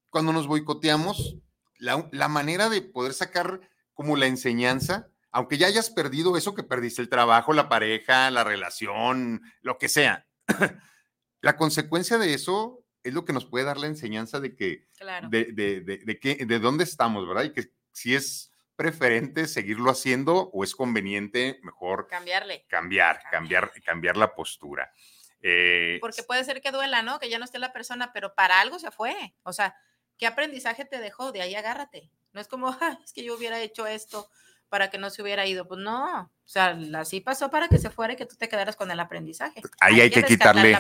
[0.10, 1.38] cuando nos boicoteamos,
[1.78, 3.60] la, la manera de poder sacar
[3.94, 8.46] como la enseñanza aunque ya hayas perdido eso que perdiste, el trabajo, la pareja, la
[8.46, 10.26] relación, lo que sea,
[11.42, 14.88] la consecuencia de eso es lo que nos puede dar la enseñanza de que,
[15.30, 17.44] de, de, de, que, de dónde estamos, ¿verdad?
[17.44, 22.66] Y que si es preferente seguirlo haciendo o es conveniente mejor cambiarle.
[22.70, 24.94] Cambiar, cambiar, cambiar la postura.
[25.42, 27.20] Eh, Porque puede ser que duela, ¿no?
[27.20, 29.36] Que ya no esté la persona, pero para algo se fue.
[29.44, 29.76] O sea,
[30.18, 31.34] ¿qué aprendizaje te dejó?
[31.34, 32.10] De ahí agárrate.
[32.32, 32.70] No es como,
[33.04, 34.30] es que yo hubiera hecho esto
[34.76, 35.70] para que no se hubiera ido.
[35.70, 38.76] Pues no, o sea, así pasó para que se fuera y que tú te quedaras
[38.76, 39.62] con el aprendizaje.
[39.80, 40.78] Ahí hay, que, quitarle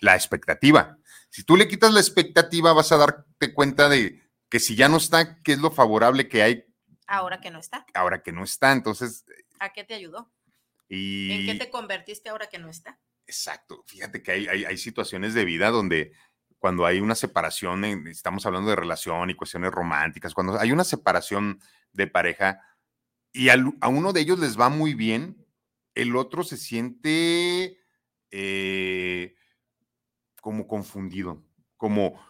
[0.00, 0.98] la expectativa.
[1.30, 4.96] Si tú le quitas la expectativa, vas a darte cuenta de que si ya no
[4.96, 6.64] está, ¿qué es lo favorable que hay?
[7.06, 7.86] Ahora que no está.
[7.94, 9.24] Ahora que no está, entonces.
[9.60, 10.32] ¿A qué te ayudó?
[10.88, 11.30] Y...
[11.30, 12.98] ¿En qué te convertiste ahora que no está?
[13.24, 13.84] Exacto.
[13.86, 16.10] Fíjate que hay, hay, situaciones de vida donde
[16.58, 21.60] cuando hay una separación, estamos hablando de relación y cuestiones románticas, cuando hay una separación
[21.92, 22.64] de pareja,
[23.32, 25.46] y a uno de ellos les va muy bien,
[25.94, 27.78] el otro se siente
[28.30, 29.34] eh,
[30.40, 31.42] como confundido,
[31.76, 32.20] como,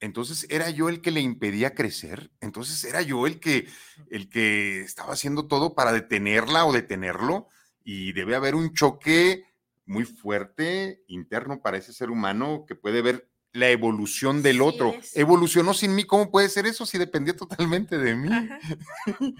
[0.00, 3.68] entonces era yo el que le impedía crecer, entonces era yo el que,
[4.10, 7.48] el que estaba haciendo todo para detenerla o detenerlo,
[7.84, 9.44] y debe haber un choque
[9.86, 14.94] muy fuerte interno para ese ser humano que puede ver la evolución del otro.
[15.14, 18.28] Evolucionó sin mí, ¿cómo puede ser eso si dependía totalmente de mí?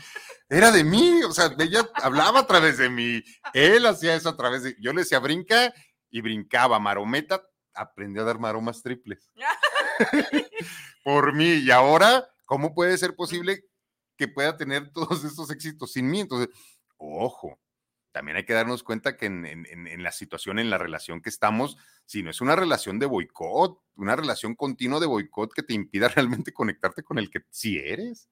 [0.48, 3.22] Era de mí, o sea, ella hablaba a través de mí,
[3.52, 5.74] él hacía eso a través de, yo le decía brinca
[6.10, 7.42] y brincaba, marometa,
[7.74, 9.30] aprendió a dar maromas triples.
[11.04, 13.64] Por mí, y ahora, ¿cómo puede ser posible
[14.16, 16.20] que pueda tener todos estos éxitos sin mí?
[16.20, 16.54] Entonces,
[16.96, 17.58] ojo,
[18.14, 22.22] también hay que darnos cuenta que en, la situación, en la relación que estamos, si
[22.22, 26.52] no es una relación de boicot, una relación continua de boicot que te impida realmente
[26.52, 28.28] conectarte con el que sí eres.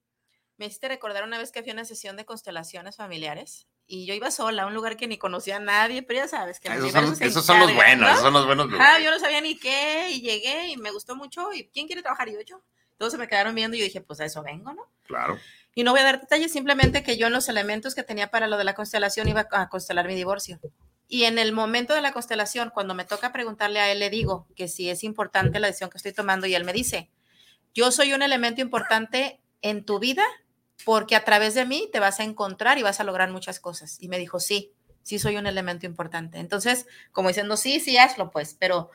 [0.55, 4.13] Me hiciste recordar una vez que fui a una sesión de constelaciones familiares y yo
[4.13, 6.75] iba sola a un lugar que ni conocía a nadie, pero ya sabes que ah,
[6.77, 9.59] esos, son, esos son, los buenos, esos son los buenos Ah, yo no sabía ni
[9.59, 12.29] qué y llegué y me gustó mucho y ¿quién quiere trabajar?
[12.29, 12.63] Y yo, yo.
[12.97, 14.89] Todos se me quedaron viendo y yo dije, pues a eso vengo, ¿no?
[15.03, 15.37] Claro.
[15.75, 18.47] Y no voy a dar detalles, simplemente que yo en los elementos que tenía para
[18.47, 20.59] lo de la constelación iba a constelar mi divorcio.
[21.07, 24.47] Y en el momento de la constelación, cuando me toca preguntarle a él, le digo
[24.55, 27.09] que si es importante la decisión que estoy tomando y él me dice,
[27.73, 30.23] yo soy un elemento importante en tu vida
[30.85, 34.01] porque a través de mí te vas a encontrar y vas a lograr muchas cosas.
[34.01, 36.39] Y me dijo, sí, sí soy un elemento importante.
[36.39, 38.89] Entonces, como diciendo, sí, sí, hazlo, pues, pero,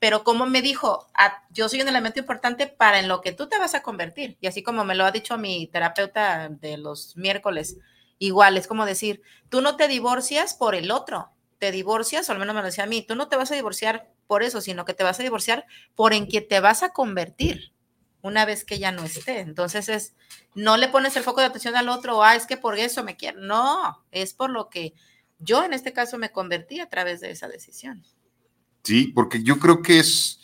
[0.00, 3.48] pero como me dijo, ah, yo soy un elemento importante para en lo que tú
[3.48, 4.38] te vas a convertir.
[4.40, 7.76] Y así como me lo ha dicho mi terapeuta de los miércoles,
[8.18, 12.38] igual es como decir, tú no te divorcias por el otro, te divorcias, o al
[12.38, 14.86] menos me lo decía a mí, tú no te vas a divorciar por eso, sino
[14.86, 17.74] que te vas a divorciar por en que te vas a convertir
[18.22, 19.40] una vez que ya no esté.
[19.40, 20.14] Entonces es,
[20.54, 23.16] no le pones el foco de atención al otro, ah, es que por eso me
[23.16, 23.40] quiero.
[23.40, 24.94] No, es por lo que
[25.38, 28.02] yo en este caso me convertí a través de esa decisión.
[28.82, 30.40] Sí, porque yo creo que es,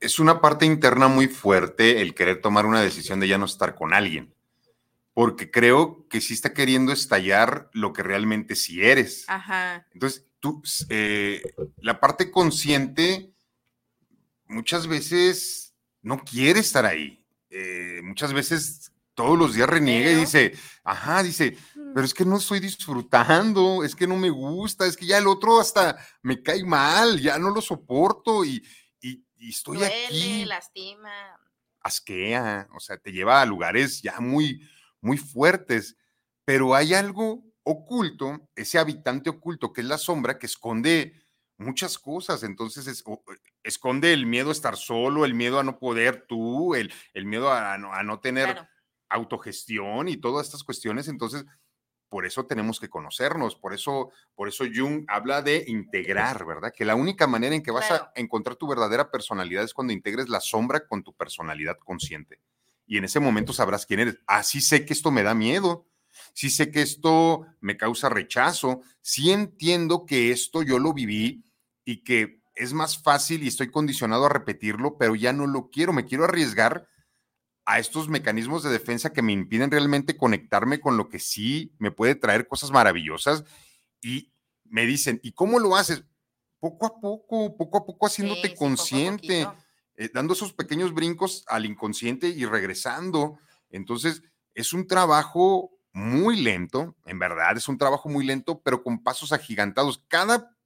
[0.00, 3.74] es una parte interna muy fuerte el querer tomar una decisión de ya no estar
[3.74, 4.34] con alguien.
[5.14, 9.24] Porque creo que sí está queriendo estallar lo que realmente sí eres.
[9.28, 9.86] Ajá.
[9.92, 11.42] Entonces, tú, eh,
[11.76, 13.32] la parte consciente
[14.46, 17.24] muchas veces no quiere estar ahí.
[17.50, 21.56] Eh, muchas veces todos los días reniega y dice, ajá, dice,
[21.94, 25.26] pero es que no estoy disfrutando, es que no me gusta, es que ya el
[25.26, 28.62] otro hasta me cae mal, ya no lo soporto y,
[29.00, 30.44] y, estoy Duele, aquí.
[30.44, 31.12] lastima.
[31.80, 34.60] Asquea, o sea, te lleva a lugares ya muy,
[35.00, 35.96] muy fuertes,
[36.44, 41.22] pero hay algo oculto, ese habitante oculto que es la sombra que esconde
[41.58, 43.04] muchas cosas, entonces es,
[43.62, 47.52] esconde el miedo a estar solo, el miedo a no poder tú, el, el miedo
[47.52, 48.68] a no, a no tener
[49.08, 51.44] autogestión y todas estas cuestiones, entonces
[52.12, 56.70] por eso tenemos que conocernos, por eso, por eso Jung habla de integrar, ¿verdad?
[56.76, 60.28] Que la única manera en que vas a encontrar tu verdadera personalidad es cuando integres
[60.28, 62.38] la sombra con tu personalidad consciente.
[62.86, 64.18] Y en ese momento sabrás quién eres.
[64.26, 65.86] Así ah, sé que esto me da miedo,
[66.34, 71.46] sí sé que esto me causa rechazo, sí entiendo que esto yo lo viví
[71.82, 75.94] y que es más fácil y estoy condicionado a repetirlo, pero ya no lo quiero,
[75.94, 76.88] me quiero arriesgar
[77.64, 81.90] a estos mecanismos de defensa que me impiden realmente conectarme con lo que sí me
[81.90, 83.44] puede traer cosas maravillosas
[84.00, 84.32] y
[84.64, 86.04] me dicen, ¿y cómo lo haces?
[86.58, 89.46] Poco a poco, poco a poco haciéndote consciente,
[89.96, 93.38] eh, dando esos pequeños brincos al inconsciente y regresando.
[93.70, 94.22] Entonces,
[94.54, 99.32] es un trabajo muy lento, en verdad, es un trabajo muy lento, pero con pasos
[99.32, 100.02] agigantados.
[100.08, 100.56] Cada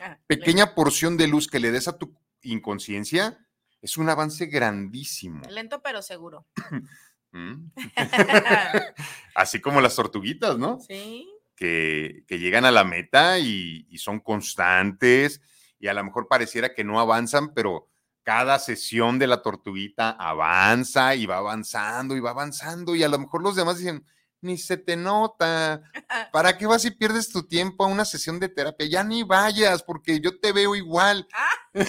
[0.00, 3.43] ah, pequeña porción de luz que le des a tu inconsciencia,
[3.84, 5.42] es un avance grandísimo.
[5.50, 6.46] Lento pero seguro.
[7.36, 7.72] Mm.
[9.34, 10.78] Así como las tortuguitas, ¿no?
[10.78, 11.28] Sí.
[11.56, 15.40] Que, llegan a la meta y, son constantes
[15.80, 17.90] y a lo mejor pareciera que no avanzan, pero
[18.22, 23.18] cada sesión de la tortuguita avanza y va avanzando y va avanzando y a lo
[23.18, 24.06] mejor los demás dicen,
[24.40, 25.82] ni se te nota.
[26.32, 28.86] ¿Para qué vas y pierdes tu tiempo a una sesión de terapia?
[28.86, 31.26] Ya ni vayas porque yo te veo igual.
[31.34, 31.84] Ah.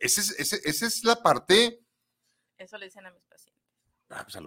[0.00, 1.80] Esa es, la parte.
[2.58, 3.60] Eso le dicen a mis pacientes.
[4.08, 4.40] Ah, pues a,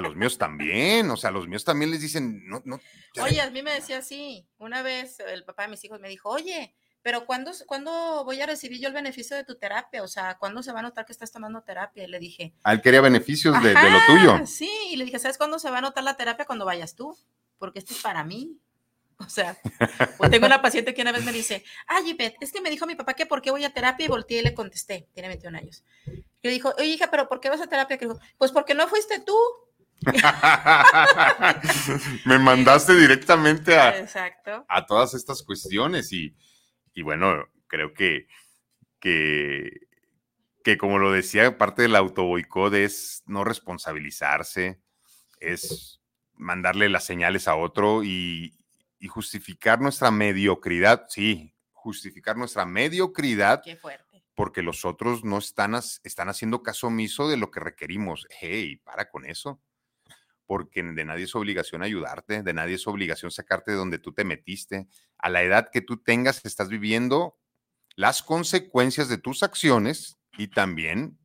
[0.00, 2.78] los míos, también, o sea, a los míos también les dicen, no, no.
[3.22, 6.28] Oye, a mí me decía así, una vez el papá de mis hijos me dijo,
[6.28, 10.02] oye, pero ¿cuándo, ¿cuándo voy a recibir yo el beneficio de tu terapia?
[10.02, 12.04] O sea, ¿cuándo se va a notar que estás tomando terapia?
[12.04, 12.52] Y le dije.
[12.62, 14.44] Ah, él quería beneficios de, de, lo tuyo.
[14.44, 16.44] Sí, y le dije, ¿sabes cuándo se va a notar la terapia?
[16.44, 17.16] Cuando vayas tú,
[17.58, 18.60] porque esto es para mí.
[19.26, 19.56] O sea,
[20.18, 22.86] pues tengo una paciente que una vez me dice, ay, Ivette, es que me dijo
[22.86, 25.56] mi papá que por qué voy a terapia y volteé y le contesté, tiene 21
[25.56, 25.84] años.
[26.42, 27.96] le dijo, oye, hija, pero ¿por qué vas a terapia?
[27.96, 29.36] Que dijo, pues porque no fuiste tú.
[32.26, 34.06] me mandaste directamente a,
[34.68, 36.36] a todas estas cuestiones y,
[36.92, 38.26] y bueno, creo que,
[39.00, 39.70] que,
[40.62, 44.78] que como lo decía, parte del autoboicot es no responsabilizarse,
[45.40, 46.02] es
[46.34, 48.52] mandarle las señales a otro y,
[48.98, 53.62] y justificar nuestra mediocridad, sí, justificar nuestra mediocridad.
[53.62, 54.24] Qué fuerte.
[54.34, 58.26] Porque los otros no están, están haciendo caso omiso de lo que requerimos.
[58.40, 59.62] Hey, para con eso.
[60.46, 64.24] Porque de nadie es obligación ayudarte, de nadie es obligación sacarte de donde tú te
[64.24, 64.88] metiste.
[65.18, 67.38] A la edad que tú tengas, estás viviendo
[67.96, 71.18] las consecuencias de tus acciones y también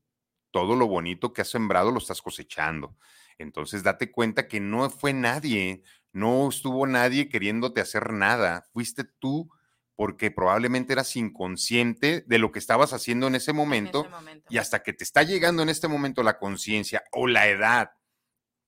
[0.51, 2.97] todo lo bonito que has sembrado lo estás cosechando.
[3.37, 9.49] Entonces date cuenta que no fue nadie, no estuvo nadie queriéndote hacer nada, fuiste tú
[9.95, 14.07] porque probablemente eras inconsciente de lo que estabas haciendo en ese, momento,
[14.49, 17.91] y hasta que te está llegando en este momento la conciencia o la edad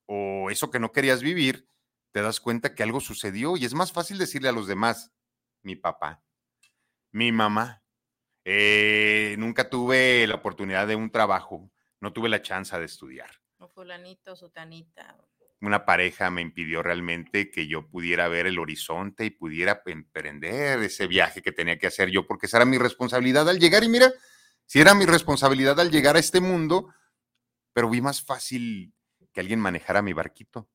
[0.05, 1.67] o eso que no querías vivir,
[2.11, 5.11] te das cuenta que algo sucedió y es más fácil decirle a los demás,
[5.63, 6.23] mi papá,
[7.11, 7.83] mi mamá,
[8.45, 13.31] eh, nunca tuve la oportunidad de un trabajo, no tuve la chance de estudiar.
[13.57, 15.17] O fulanito, sutanita
[15.63, 21.07] una pareja me impidió realmente que yo pudiera ver el horizonte y pudiera emprender ese
[21.07, 23.83] viaje que tenía que hacer yo, porque esa era mi responsabilidad al llegar.
[23.83, 24.11] Y mira,
[24.65, 26.93] si era mi responsabilidad al llegar a este mundo,
[27.71, 28.93] pero vi más fácil
[29.31, 30.69] que alguien manejara mi barquito.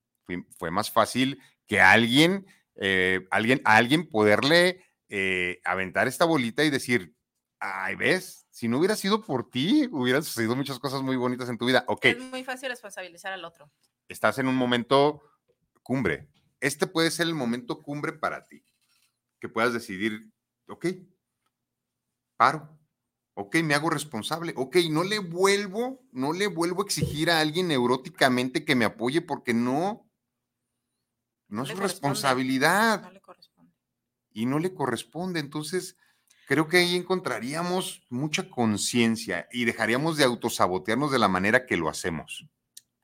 [0.59, 6.71] Fue, más fácil que alguien, eh, alguien, a alguien poderle eh, aventar esta bolita y
[6.71, 7.15] decir,
[7.61, 11.59] ay, ves, si no hubiera sido por ti, hubieran sucedido muchas cosas muy bonitas en
[11.59, 11.85] tu vida.
[11.89, 12.07] Ok.
[12.07, 13.71] Es muy fácil responsabilizar al otro.
[14.09, 15.23] Estás en un momento
[15.83, 16.29] cumbre.
[16.61, 18.65] Este puede ser el momento cumbre para ti,
[19.39, 20.33] que puedas decidir,
[20.67, 20.87] ok,
[22.37, 22.79] paro,
[23.35, 27.69] ok, me hago responsable, ok, no le vuelvo, no le vuelvo a exigir a alguien
[27.69, 30.11] neuróticamente que me apoye porque no,
[31.49, 33.03] no, es su responsabilidad.
[33.03, 33.73] No le corresponde.
[34.33, 35.41] Y no le corresponde.
[35.41, 35.97] Entonces,
[36.47, 41.89] creo que ahí encontraríamos mucha conciencia y dejaríamos de autosabotearnos de la manera que lo
[41.89, 42.47] hacemos.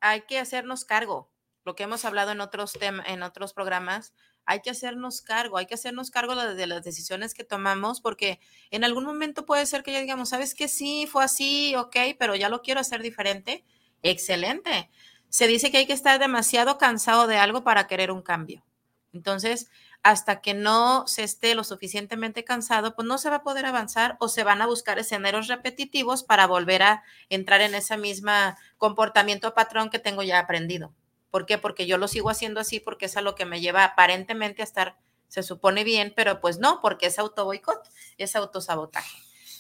[0.07, 1.31] Hay que hacernos cargo,
[1.65, 4.13] lo que hemos hablado en otros, en otros programas,
[4.45, 8.39] hay que hacernos cargo, hay que hacernos cargo de las decisiones que tomamos, porque
[8.71, 12.35] en algún momento puede ser que ya digamos, sabes que sí, fue así, ok, pero
[12.35, 13.65] ya lo quiero hacer diferente.
[14.03, 14.91] Excelente.
[15.31, 18.63] Se dice que hay que estar demasiado cansado de algo para querer un cambio.
[19.15, 19.71] Entonces,
[20.05, 24.19] hasta que no se esté lo suficientemente cansado, pues no se va a poder avanzar
[24.21, 28.31] o se van a buscar escenarios repetitivos para volver a entrar en ese mismo
[28.77, 30.93] comportamiento patrón que tengo ya aprendido.
[31.31, 31.57] ¿Por qué?
[31.57, 34.65] Porque yo lo sigo haciendo así porque es a lo que me lleva aparentemente a
[34.65, 37.89] estar, se supone bien, pero pues no, porque es auto boicot,
[38.19, 39.17] es autosabotaje.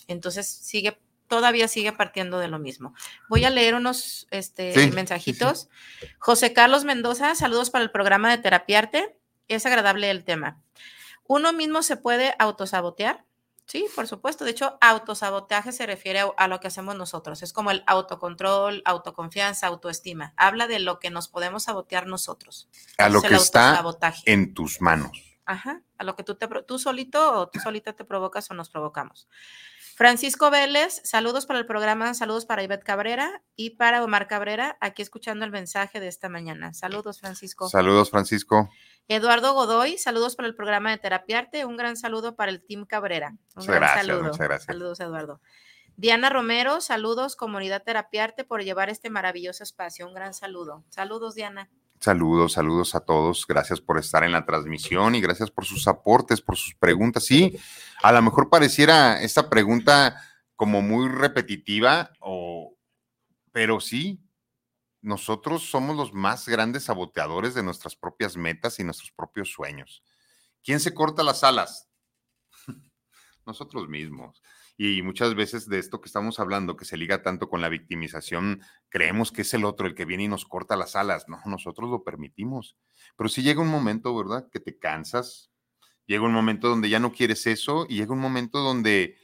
[0.08, 2.92] Entonces sigue, todavía sigue partiendo de lo mismo.
[3.30, 5.70] Voy a leer unos este, mensajitos.
[6.18, 9.16] José Carlos Mendoza, saludos para el programa de Terapiarte
[9.48, 10.62] es agradable el tema.
[11.26, 13.24] Uno mismo se puede autosabotear.
[13.66, 14.44] Sí, por supuesto.
[14.44, 17.42] De hecho, autosabotaje se refiere a, lo que hacemos nosotros.
[17.42, 20.34] Es como el autocontrol, autoconfianza, autoestima.
[20.36, 22.68] Habla de lo que nos podemos sabotear nosotros.
[22.98, 23.82] A lo que está
[24.26, 25.12] en tus manos.
[25.46, 28.68] Ajá, a lo que tú, te, tú solito o tú solita te provocas o nos
[28.68, 29.28] provocamos.
[29.96, 35.02] Francisco Vélez, saludos para el programa, saludos para Ivette Cabrera y para Omar Cabrera, aquí
[35.02, 36.74] escuchando el mensaje de esta mañana.
[36.74, 37.68] Saludos, Francisco.
[37.68, 38.68] Saludos, Francisco.
[39.06, 43.36] Eduardo Godoy, saludos para el programa de Terapiarte, un gran saludo para el Team Cabrera.
[43.54, 44.22] Un gran gracias, saludo.
[44.24, 44.64] muchas gracias.
[44.66, 45.40] Saludos, Eduardo.
[45.96, 50.08] Diana Romero, saludos, comunidad Terapiarte, por llevar este maravilloso espacio.
[50.08, 50.84] Un gran saludo.
[50.88, 51.70] Saludos, Diana.
[52.04, 53.46] Saludos, saludos a todos.
[53.46, 57.24] Gracias por estar en la transmisión y gracias por sus aportes, por sus preguntas.
[57.24, 57.58] Sí,
[58.02, 60.22] a lo mejor pareciera esta pregunta
[60.54, 62.76] como muy repetitiva, o,
[63.52, 64.22] pero sí,
[65.00, 70.02] nosotros somos los más grandes saboteadores de nuestras propias metas y nuestros propios sueños.
[70.62, 71.88] ¿Quién se corta las alas?
[73.46, 74.42] nosotros mismos.
[74.76, 78.60] Y muchas veces de esto que estamos hablando, que se liga tanto con la victimización,
[78.88, 81.28] creemos que es el otro el que viene y nos corta las alas.
[81.28, 82.76] No, nosotros lo permitimos.
[83.16, 84.48] Pero si llega un momento, ¿verdad?
[84.50, 85.52] Que te cansas,
[86.06, 89.16] llega un momento donde ya no quieres eso y llega un momento donde,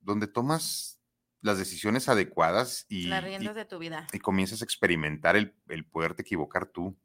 [0.00, 1.00] donde tomas
[1.40, 4.06] las decisiones adecuadas y, las riendas de tu vida.
[4.12, 6.98] Y comienzas a experimentar el, el poderte equivocar tú.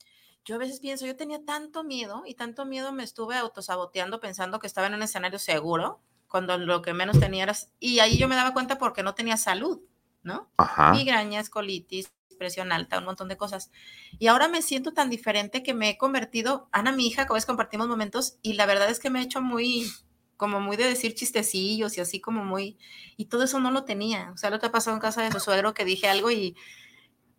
[0.44, 4.60] Yo a veces pienso, yo tenía tanto miedo y tanto miedo me estuve autosaboteando pensando
[4.60, 6.04] que estaba en un escenario seguro,
[6.36, 7.56] cuando lo que menos tenía era...
[7.80, 9.80] Y ahí yo me daba cuenta porque no tenía salud,
[10.22, 10.52] ¿no?
[10.58, 10.92] Ajá.
[10.92, 13.72] Migrañas, colitis, presión alta, un montón de cosas.
[14.20, 17.46] Y ahora me siento tan diferente que me he convertido, Ana, mi hija, a veces
[17.46, 19.90] compartimos momentos y la verdad es que me he hecho muy
[20.36, 22.78] como muy de decir chistecillos y así como muy,
[23.16, 24.32] y todo eso no lo tenía.
[24.34, 26.58] O sea, lo que ha pasado en casa de su suegro que dije algo y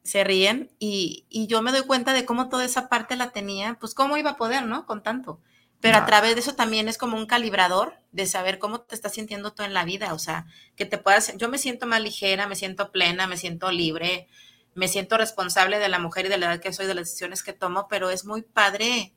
[0.04, 3.76] se ríen y, y, yo me doy cuenta de cómo toda esa parte la tenía,
[3.78, 4.86] pues cómo iba a poder, ¿no?
[4.86, 5.42] Con tanto.
[5.80, 9.12] Pero a través de eso también es como un calibrador de saber cómo te estás
[9.14, 12.48] sintiendo tú en la vida, o sea, que te puedas, yo me siento más ligera,
[12.48, 14.26] me siento plena, me siento libre,
[14.74, 17.42] me siento responsable de la mujer y de la edad que soy, de las decisiones
[17.42, 19.14] que tomo, pero es muy padre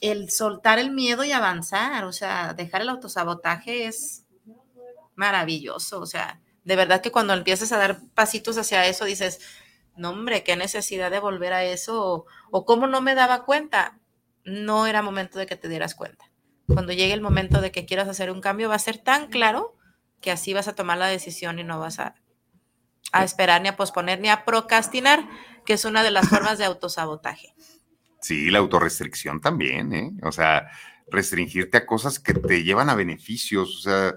[0.00, 4.24] el soltar el miedo y avanzar, o sea, dejar el autosabotaje es
[5.14, 9.40] maravilloso, o sea, de verdad que cuando empiezas a dar pasitos hacia eso dices,
[9.96, 13.99] no hombre, qué necesidad de volver a eso, o, o cómo no me daba cuenta,
[14.44, 16.30] no era momento de que te dieras cuenta.
[16.66, 19.76] Cuando llegue el momento de que quieras hacer un cambio, va a ser tan claro
[20.20, 22.14] que así vas a tomar la decisión y no vas a,
[23.12, 25.28] a esperar ni a posponer ni a procrastinar,
[25.64, 27.54] que es una de las formas de autosabotaje.
[28.20, 30.12] Sí, la autorrestricción también, ¿eh?
[30.22, 30.70] O sea,
[31.08, 34.14] restringirte a cosas que te llevan a beneficios, o sea,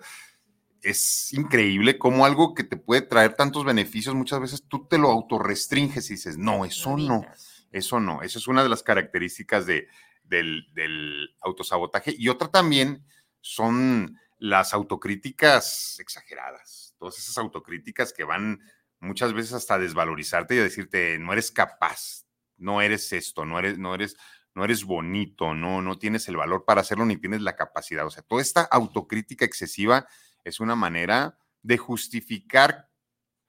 [0.82, 5.10] es increíble cómo algo que te puede traer tantos beneficios, muchas veces tú te lo
[5.10, 7.26] autorrestringes y dices, no, eso no,
[7.72, 9.88] eso no, eso es una de las características de,
[10.24, 12.16] del, del autosabotaje.
[12.18, 13.06] Y otra también
[13.42, 18.60] son las autocríticas exageradas, todas esas autocríticas que van
[19.00, 22.26] muchas veces hasta desvalorizarte y decirte, no eres capaz,
[22.58, 24.18] no eres esto, no eres, no eres,
[24.56, 28.06] no eres bonito, no, no tienes el valor para hacerlo ni tienes la capacidad.
[28.06, 30.08] O sea, toda esta autocrítica excesiva
[30.44, 32.90] es una manera de justificar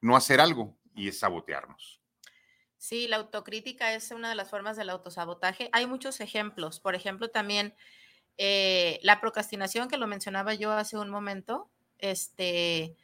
[0.01, 2.04] no hacer algo y es sabotearnos.
[2.85, 5.71] Sí, la autocrítica es una de las formas del autosabotaje.
[5.73, 6.81] Hay muchos ejemplos.
[6.81, 7.75] Por ejemplo, también
[8.37, 12.95] eh, la procrastinación, que lo mencionaba yo hace un momento, este,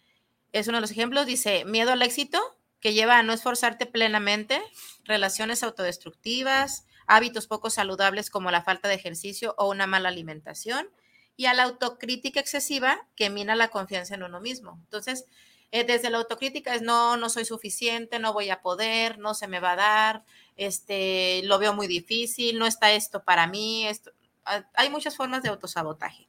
[0.52, 1.24] es uno de los ejemplos.
[1.24, 2.38] Dice, miedo al éxito,
[2.78, 4.60] que lleva a no esforzarte plenamente,
[5.04, 10.90] relaciones autodestructivas, hábitos poco saludables como la falta de ejercicio o una mala alimentación,
[11.38, 14.78] y a la autocrítica excesiva que mina la confianza en uno mismo.
[14.82, 15.24] Entonces,
[15.72, 19.46] eh, desde la autocrítica es no, no soy suficiente, no voy a poder, no se
[19.46, 20.24] me va a dar,
[20.56, 24.10] este, lo veo muy difícil, no está esto para mí, esto,
[24.44, 26.28] ah, hay muchas formas de autosabotaje.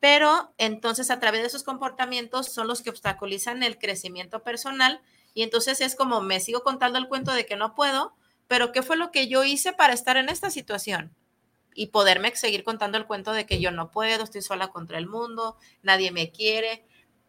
[0.00, 5.00] Pero entonces a través de esos comportamientos son los que obstaculizan el crecimiento personal
[5.32, 8.14] y entonces es como me sigo contando el cuento de que no puedo,
[8.48, 11.14] pero ¿qué fue lo que yo hice para estar en esta situación?
[11.74, 15.08] Y poderme seguir contando el cuento de que yo no puedo, estoy sola contra el
[15.08, 16.84] mundo, nadie me quiere,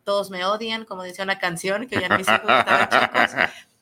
[0.06, 2.51] todos me odian, como decía una canción que ya mis hijos.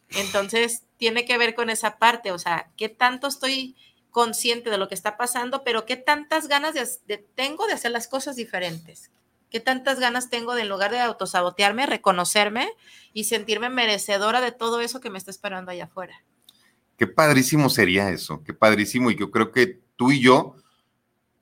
[0.09, 3.75] Entonces, tiene que ver con esa parte, o sea, qué tanto estoy
[4.09, 8.07] consciente de lo que está pasando, pero qué tantas ganas de, tengo de hacer las
[8.07, 9.11] cosas diferentes.
[9.49, 12.69] ¿Qué tantas ganas tengo de, en lugar de autosabotearme, reconocerme
[13.11, 16.23] y sentirme merecedora de todo eso que me está esperando allá afuera?
[16.97, 19.11] Qué padrísimo sería eso, qué padrísimo.
[19.11, 20.55] Y yo creo que tú y yo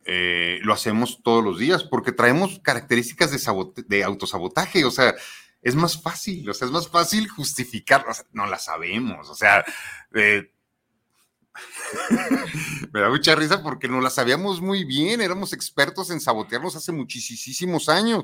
[0.05, 4.83] eh, lo hacemos todos los días porque traemos características de, de autosabotaje.
[4.85, 5.13] O sea,
[5.61, 9.63] es más fácil, o sea, es más fácil justificar, no la sabemos, o sea,
[10.15, 10.51] eh,
[12.91, 16.91] me da mucha risa porque no la sabíamos muy bien, éramos expertos en sabotearnos hace
[16.91, 18.23] muchísimos años.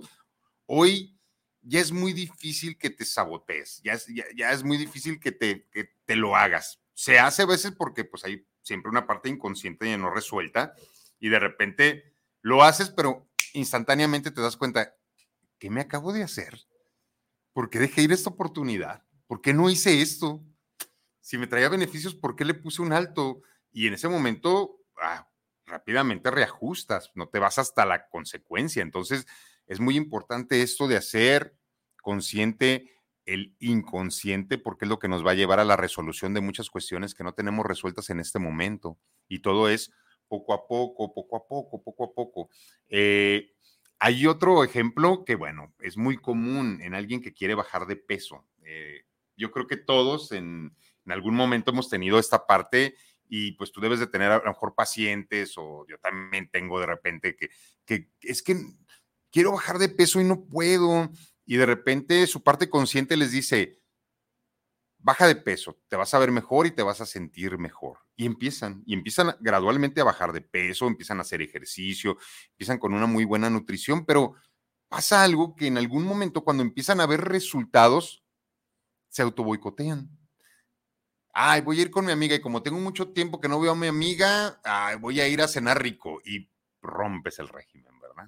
[0.66, 1.16] Hoy
[1.62, 5.68] ya es muy difícil que te sabotees, ya es, ya, es muy difícil que te,
[5.72, 6.80] que te lo hagas.
[6.94, 10.74] Se hace a veces porque pues hay siempre una parte inconsciente y no resuelta
[11.20, 14.96] y de repente lo haces, pero instantáneamente te das cuenta,
[15.60, 16.68] ¿qué me acabo de hacer?
[17.58, 19.04] ¿por qué dejé ir esta oportunidad?
[19.26, 20.46] ¿Por qué no hice esto?
[21.22, 23.42] Si me traía beneficios, ¿por qué le puse un alto?
[23.72, 25.28] Y en ese momento, ah,
[25.66, 28.84] rápidamente reajustas, no te vas hasta la consecuencia.
[28.84, 29.26] Entonces,
[29.66, 31.58] es muy importante esto de hacer
[32.04, 32.92] consciente
[33.26, 36.70] el inconsciente, porque es lo que nos va a llevar a la resolución de muchas
[36.70, 39.00] cuestiones que no tenemos resueltas en este momento.
[39.28, 39.92] Y todo es
[40.28, 42.50] poco a poco, poco a poco, poco a poco.
[42.90, 43.54] Eh,
[44.00, 48.46] hay otro ejemplo que, bueno, es muy común en alguien que quiere bajar de peso.
[48.64, 49.06] Eh,
[49.36, 50.76] yo creo que todos en,
[51.08, 52.96] algún momento hemos tenido esta parte
[53.30, 56.86] y pues tú debes de tener a lo mejor pacientes o yo también tengo de
[56.86, 57.50] repente que,
[57.86, 58.58] que es que
[59.32, 61.10] quiero bajar de peso y no puedo
[61.46, 63.80] y de repente su parte consciente les dice,
[65.08, 68.00] baja de peso, te vas a ver mejor y te vas a sentir mejor.
[68.18, 72.18] Y empiezan, y empiezan gradualmente a bajar de peso, empiezan a hacer ejercicio,
[72.50, 74.34] empiezan con una muy buena nutrición, pero
[74.90, 78.22] pasa algo que en algún momento cuando empiezan a ver resultados,
[79.08, 80.10] se autoboicotean.
[81.34, 83.72] Ay, voy a ir con mi amiga y como tengo mucho tiempo que no veo
[83.72, 84.60] a mi amiga,
[85.00, 86.52] voy a ir a cenar rico y
[86.82, 88.28] rompes el régimen, ¿verdad?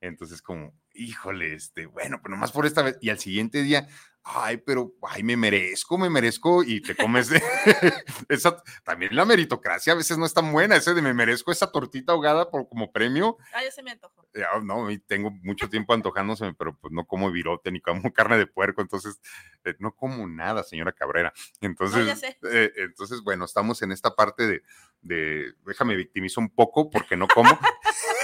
[0.00, 2.98] Entonces como, híjole, este, bueno, pero nomás por esta vez.
[3.00, 3.88] Y al siguiente día,
[4.28, 7.40] ay, pero, ay, me merezco, me merezco, y te comes de
[8.28, 11.70] esa, también la meritocracia a veces no es tan buena, ese de me merezco esa
[11.70, 13.36] tortita ahogada por, como premio.
[13.54, 14.26] Ah, ya se me antojó.
[14.62, 18.82] no, tengo mucho tiempo antojándose, pero pues no como virote ni como carne de puerco,
[18.82, 19.20] entonces
[19.64, 21.32] eh, no como nada, señora Cabrera.
[21.60, 24.62] Entonces, eh, entonces, bueno, estamos en esta parte de,
[25.02, 27.56] de déjame victimizo un poco porque no como.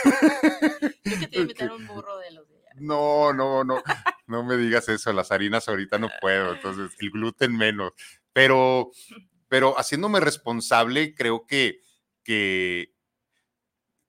[1.04, 2.41] que te un burro de los
[2.76, 3.82] no, no, no,
[4.26, 7.92] no me digas eso, las harinas ahorita no puedo, entonces el gluten menos,
[8.32, 8.90] pero,
[9.48, 11.80] pero haciéndome responsable, creo que,
[12.22, 12.94] que,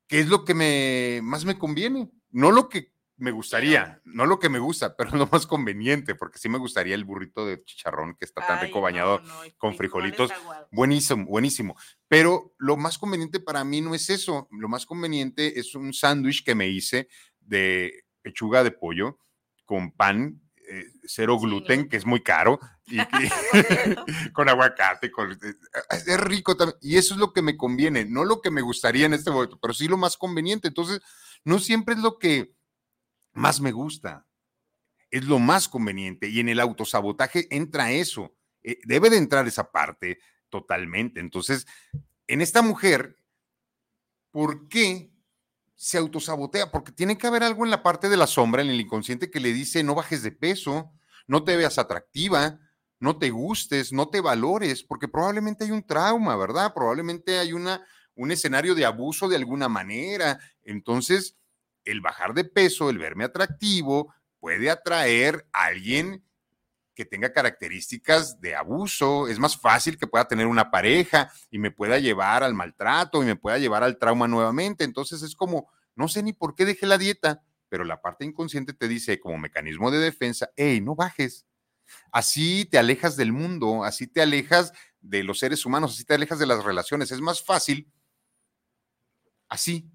[0.07, 4.39] que es lo que me, más me conviene, no lo que me gustaría, no lo
[4.39, 8.16] que me gusta, pero lo más conveniente, porque sí me gustaría el burrito de chicharrón
[8.16, 9.22] que está tan rico bañado
[9.57, 10.32] con frijolitos.
[10.72, 11.76] Buenísimo, buenísimo.
[12.07, 14.47] Pero lo más conveniente para mí no es eso.
[14.51, 17.07] Lo más conveniente es un sándwich que me hice
[17.39, 19.20] de pechuga de pollo
[19.66, 22.98] con pan, eh, cero gluten, que es muy caro, y,
[24.34, 25.38] con aguacate, con, eh,
[25.92, 26.78] es rico también.
[26.82, 29.60] Y eso es lo que me conviene, no lo que me gustaría en este momento,
[29.62, 30.68] pero sí lo más conveniente.
[30.68, 31.02] Entonces,
[31.44, 32.56] no siempre es lo que
[33.34, 34.26] más me gusta,
[35.12, 36.30] es lo más conveniente.
[36.30, 40.20] Y en el autosabotaje entra eso, eh, debe de entrar esa parte
[40.50, 41.20] totalmente.
[41.20, 41.68] Entonces,
[42.28, 43.18] en esta mujer,
[44.32, 45.12] ¿por qué
[45.84, 48.80] se autosabotea, porque tiene que haber algo en la parte de la sombra, en el
[48.80, 50.94] inconsciente, que le dice, no bajes de peso,
[51.28, 52.58] no te veas atractiva,
[53.02, 56.74] no te gustes, no te valores, porque probablemente hay un trauma, ¿verdad?
[56.74, 60.40] Probablemente hay una, un escenario de abuso de alguna manera.
[60.62, 61.36] Entonces,
[61.84, 66.24] el bajar de peso, el verme atractivo, puede atraer a alguien
[66.94, 71.72] que tenga características de abuso, es más fácil que pueda tener una pareja y me
[71.72, 74.84] pueda llevar al maltrato y me pueda llevar al trauma nuevamente.
[74.84, 78.74] Entonces es como no sé ni por qué dejé la dieta, pero la parte inconsciente
[78.74, 81.46] te dice como mecanismo de defensa, hey, no bajes.
[82.12, 84.72] Así te alejas del mundo, así te alejas
[85.02, 87.12] de los seres humanos, así te alejas de las relaciones.
[87.12, 87.91] Es más fácil
[89.50, 89.91] así,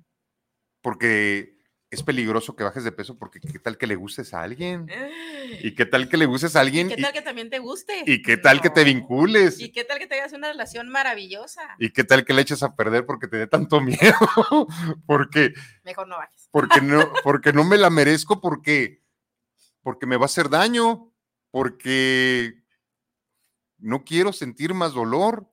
[0.81, 1.58] porque
[1.91, 4.87] es peligroso que bajes de peso porque qué tal que le gustes a alguien.
[5.63, 6.91] ¿Y qué tal que le gustes a alguien?
[6.91, 8.03] ¿Y qué tal que también te guste?
[8.07, 9.59] ¿Y qué tal que te vincules?
[9.59, 11.63] ¿Y qué tal que tengas una relación maravillosa?
[11.79, 14.69] ¿Y qué tal que le eches a perder porque te dé tanto miedo?
[15.07, 16.49] porque mejor no bajes.
[16.51, 19.03] Porque no porque no me la merezco porque
[19.83, 21.15] porque me va a hacer daño,
[21.51, 22.63] porque
[23.79, 25.51] no quiero sentir más dolor.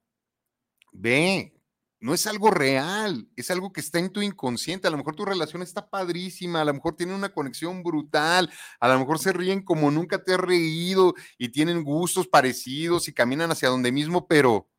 [0.91, 1.54] Ve,
[1.99, 4.87] no es algo real, es algo que está en tu inconsciente.
[4.87, 8.87] A lo mejor tu relación está padrísima, a lo mejor tienen una conexión brutal, a
[8.87, 13.51] lo mejor se ríen como nunca te has reído y tienen gustos parecidos y caminan
[13.51, 14.69] hacia donde mismo, pero,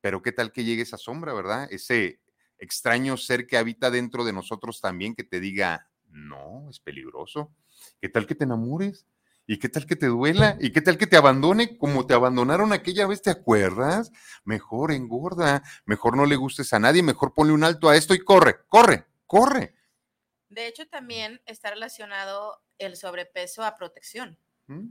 [0.00, 1.68] pero qué tal que llegue esa sombra, ¿verdad?
[1.70, 2.20] Ese
[2.58, 7.54] extraño ser que habita dentro de nosotros también que te diga, no, es peligroso.
[8.00, 9.06] ¿Qué tal que te enamores?
[9.46, 10.56] ¿Y qué tal que te duela?
[10.60, 13.22] ¿Y qué tal que te abandone como te abandonaron aquella vez?
[13.22, 14.10] ¿Te acuerdas?
[14.44, 18.18] Mejor engorda, mejor no le gustes a nadie, mejor ponle un alto a esto y
[18.18, 19.74] corre, corre, corre.
[20.48, 24.38] De hecho, también está relacionado el sobrepeso a protección.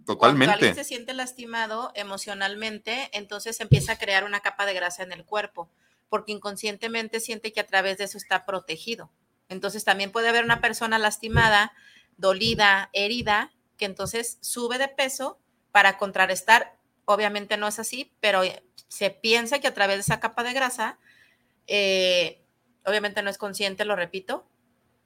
[0.06, 0.16] Totalmente.
[0.18, 5.12] Cuando alguien se siente lastimado emocionalmente, entonces empieza a crear una capa de grasa en
[5.12, 5.70] el cuerpo,
[6.08, 9.12] porque inconscientemente siente que a través de eso está protegido.
[9.50, 11.74] Entonces también puede haber una persona lastimada,
[12.16, 15.40] dolida, herida, que entonces sube de peso
[15.72, 16.78] para contrarrestar.
[17.06, 18.42] Obviamente no es así, pero
[18.88, 20.98] se piensa que a través de esa capa de grasa,
[21.68, 22.44] eh,
[22.86, 24.48] obviamente no es consciente, lo repito,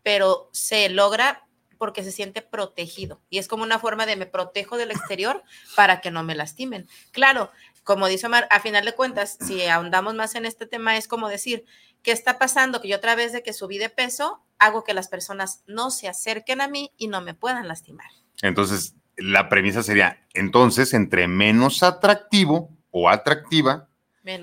[0.04, 1.46] pero se logra
[1.78, 3.22] porque se siente protegido.
[3.30, 5.44] Y es como una forma de me protejo del exterior
[5.76, 6.88] para que no me lastimen.
[7.12, 7.52] Claro,
[7.84, 11.30] como dice Omar, a final de cuentas, si ahondamos más en este tema, es como
[11.30, 11.66] decir,
[12.04, 12.82] ¿qué está pasando?
[12.82, 16.08] Que yo a través de que subí de peso, hago que las personas no se
[16.08, 18.12] acerquen a mí y no me puedan lastimar.
[18.42, 23.90] Entonces, la premisa sería, entonces, entre menos atractivo o atractiva,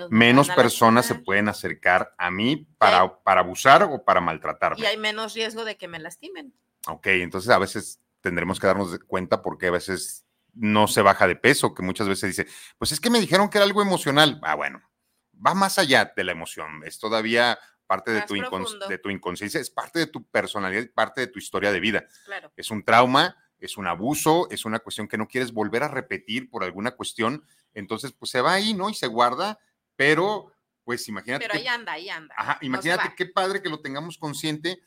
[0.09, 4.81] menos, personas se pueden acercar a mí para, para abusar o para maltratarme.
[4.81, 6.53] Y hay menos riesgo de que me lastimen.
[6.87, 11.35] Ok, entonces a veces tendremos que darnos cuenta porque a veces no se baja de
[11.35, 14.39] peso, que muchas veces dice, pues es que me dijeron que era algo emocional.
[14.43, 14.81] Ah, bueno,
[15.45, 18.35] va más allá de la emoción, es todavía parte de tu,
[18.89, 22.05] de tu inconsciencia, es parte de tu personalidad, parte de tu historia de vida.
[22.25, 22.51] Claro.
[22.57, 26.49] Es un trauma es un abuso, es una cuestión que no quieres volver a repetir
[26.49, 27.43] por alguna cuestión,
[27.73, 28.89] entonces pues se va ahí, ¿no?
[28.89, 29.59] Y se guarda,
[29.95, 30.51] pero
[30.83, 31.45] pues imagínate.
[31.45, 32.33] Pero ahí anda, ahí anda.
[32.37, 34.81] Ajá, imagínate qué padre que lo tengamos consciente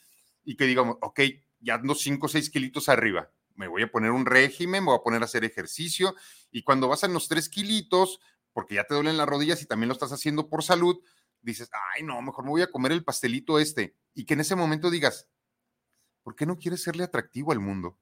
[0.45, 1.21] y que digamos, ok,
[1.59, 4.99] ya ando 5 o 6 kilitos arriba, me voy a poner un régimen, me voy
[4.99, 6.15] a poner a hacer ejercicio
[6.51, 8.21] y cuando vas a los 3 kilitos,
[8.53, 11.01] porque ya te duelen las rodillas y también lo estás haciendo por salud,
[11.43, 13.97] dices, ay, no, mejor me voy a comer el pastelito este.
[14.15, 15.29] Y que en ese momento digas,
[16.23, 17.99] ¿por qué no quieres serle atractivo al mundo?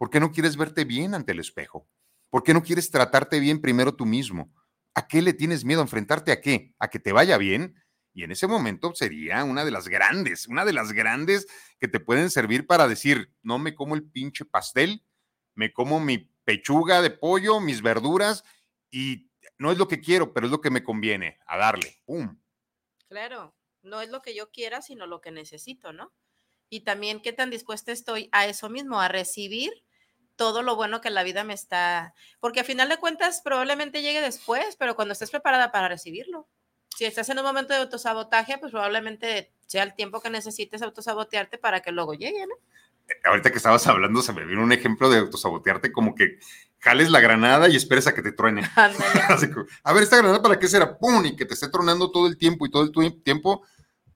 [0.00, 1.86] ¿Por qué no quieres verte bien ante el espejo?
[2.30, 4.50] ¿Por qué no quieres tratarte bien primero tú mismo?
[4.94, 5.82] ¿A qué le tienes miedo?
[5.82, 6.74] ¿Enfrentarte a qué?
[6.78, 7.74] ¿A que te vaya bien?
[8.14, 11.46] Y en ese momento sería una de las grandes, una de las grandes
[11.78, 15.04] que te pueden servir para decir, no me como el pinche pastel,
[15.54, 18.42] me como mi pechuga de pollo, mis verduras
[18.90, 22.40] y no es lo que quiero, pero es lo que me conviene, a darle, ¡pum!
[23.10, 26.14] Claro, no es lo que yo quiera, sino lo que necesito, ¿no?
[26.70, 29.70] Y también qué tan dispuesta estoy a eso mismo, a recibir
[30.40, 34.22] todo lo bueno que la vida me está, porque a final de cuentas probablemente llegue
[34.22, 36.48] después, pero cuando estés preparada para recibirlo.
[36.96, 41.58] Si estás en un momento de autosabotaje, pues probablemente sea el tiempo que necesites autosabotearte
[41.58, 42.54] para que luego llegue, ¿no?
[43.06, 46.38] Eh, ahorita que estabas hablando, se me vino un ejemplo de autosabotearte como que
[46.78, 48.62] jales la granada y esperes a que te truene.
[49.84, 51.22] a ver, esta granada para qué será, ¡pum!
[51.26, 53.62] Y que te esté tronando todo el tiempo y todo el tiempo,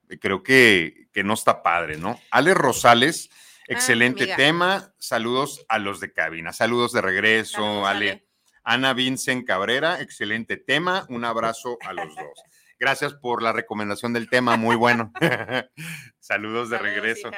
[0.09, 2.19] eh, creo que, que no está padre, ¿no?
[2.31, 3.29] Ale Rosales
[3.67, 4.93] Ah, Excelente tema.
[4.99, 6.53] Saludos a los de cabina.
[6.53, 8.27] Saludos de regreso, Ale.
[8.63, 11.05] Ana Vincent Cabrera, excelente tema.
[11.09, 12.43] Un abrazo a los dos.
[12.79, 15.11] Gracias por la recomendación del tema, muy bueno.
[16.19, 17.31] Saludos de regreso.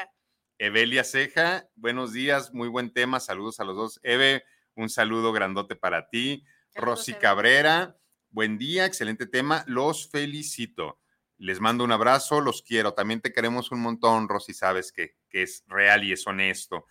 [0.57, 3.19] Evelia Ceja, buenos días, muy buen tema.
[3.21, 3.99] Saludos a los dos.
[4.03, 4.43] Eve,
[4.75, 6.43] un saludo grandote para ti.
[6.75, 7.97] Rosy Cabrera,
[8.30, 9.63] buen día, excelente tema.
[9.67, 10.99] Los felicito.
[11.39, 12.93] Les mando un abrazo, los quiero.
[12.93, 16.85] También te queremos un montón, Rosy, sabes que, es real y es honesto.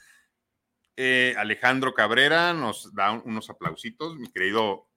[0.95, 4.89] Eh, Alejandro Cabrera nos da unos aplausitos, mi querido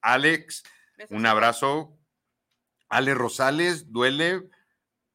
[0.00, 0.62] Alex,
[1.10, 1.98] un abrazo.
[2.88, 4.48] Ale Rosales, duele,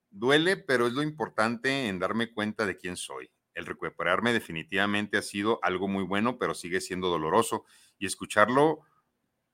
[0.09, 3.32] duele, pero es lo importante en darme cuenta de quién soy.
[3.53, 7.66] El recuperarme definitivamente ha sido algo muy bueno, pero sigue siendo doloroso.
[7.97, 8.82] Y escucharlo,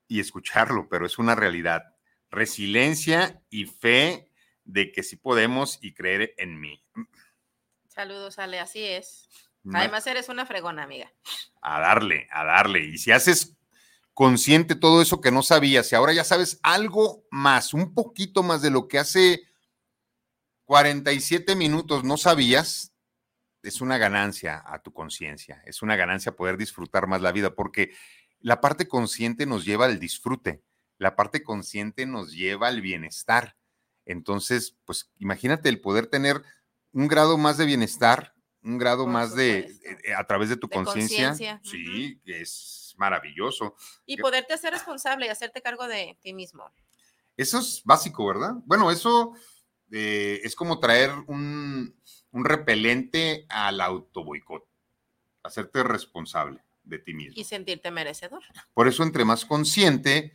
[0.08, 1.94] y escucharlo, pero es una realidad
[2.30, 4.30] resiliencia y fe
[4.64, 6.82] de que sí podemos y creer en mí.
[7.88, 9.28] Saludos, Ale, así es.
[9.74, 11.12] Además, eres una fregona, amiga.
[11.60, 12.80] A darle, a darle.
[12.86, 13.56] Y si haces
[14.14, 18.62] consciente todo eso que no sabías y ahora ya sabes algo más, un poquito más
[18.62, 19.42] de lo que hace
[20.64, 22.94] 47 minutos no sabías,
[23.62, 27.92] es una ganancia a tu conciencia, es una ganancia poder disfrutar más la vida, porque
[28.40, 30.62] la parte consciente nos lleva al disfrute,
[31.00, 33.56] la parte consciente nos lleva al bienestar.
[34.04, 36.42] Entonces, pues imagínate el poder tener
[36.92, 39.60] un grado más de bienestar, un grado más de,
[40.04, 41.60] eh, a través de tu conciencia.
[41.64, 43.76] Sí, es maravilloso.
[44.04, 46.70] Y poderte hacer responsable y hacerte cargo de ti mismo.
[47.34, 48.52] Eso es básico, ¿verdad?
[48.66, 49.32] Bueno, eso
[49.90, 51.98] eh, es como traer un,
[52.30, 54.68] un repelente al auto boicot,
[55.44, 57.40] hacerte responsable de ti mismo.
[57.40, 58.42] Y sentirte merecedor.
[58.74, 60.34] Por eso, entre más consciente,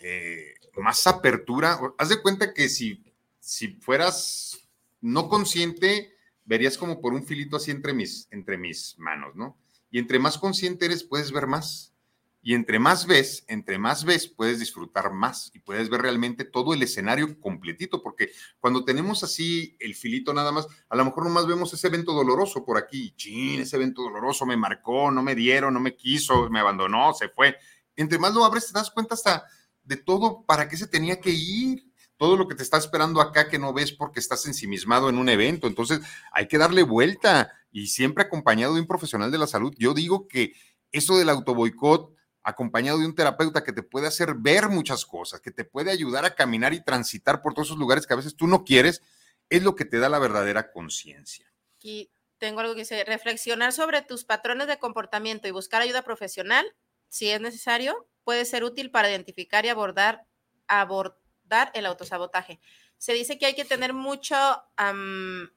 [0.00, 1.78] eh, más apertura.
[1.98, 3.04] Haz de cuenta que si,
[3.38, 4.58] si fueras
[5.00, 9.58] no consciente, verías como por un filito así entre mis, entre mis manos, ¿no?
[9.90, 11.94] Y entre más consciente eres, puedes ver más.
[12.40, 16.72] Y entre más ves, entre más ves, puedes disfrutar más y puedes ver realmente todo
[16.72, 18.30] el escenario completito, porque
[18.60, 22.64] cuando tenemos así el filito nada más, a lo mejor nomás vemos ese evento doloroso
[22.64, 26.60] por aquí, chin, ese evento doloroso me marcó, no me dieron, no me quiso, me
[26.60, 27.56] abandonó, se fue.
[27.96, 29.44] Entre más lo abres, te das cuenta hasta
[29.88, 33.48] de todo para qué se tenía que ir, todo lo que te está esperando acá
[33.48, 35.66] que no ves porque estás ensimismado en un evento.
[35.66, 36.00] Entonces,
[36.32, 39.74] hay que darle vuelta y siempre acompañado de un profesional de la salud.
[39.78, 40.52] Yo digo que
[40.92, 45.50] eso del autoboicot acompañado de un terapeuta que te puede hacer ver muchas cosas, que
[45.50, 48.46] te puede ayudar a caminar y transitar por todos esos lugares que a veces tú
[48.46, 49.02] no quieres,
[49.48, 51.46] es lo que te da la verdadera conciencia.
[51.80, 56.66] Y tengo algo que dice, reflexionar sobre tus patrones de comportamiento y buscar ayuda profesional,
[57.08, 60.26] si es necesario, puede ser útil para identificar y abordar,
[60.66, 62.60] abordar el autosabotaje.
[62.98, 64.64] Se dice que hay que tener mucha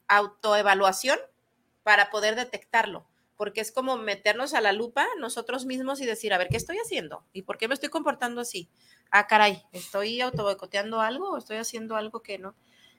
[0.07, 1.19] autoevaluación
[1.83, 6.37] para poder detectarlo porque es como meternos a la lupa nosotros mismos y decir, a
[6.37, 7.25] ver, ¿qué estoy haciendo?
[7.33, 8.69] ¿Y por qué me estoy comportando así?
[9.11, 12.55] Ah, caray, ¿estoy autoboicoteando algo o estoy haciendo algo que no?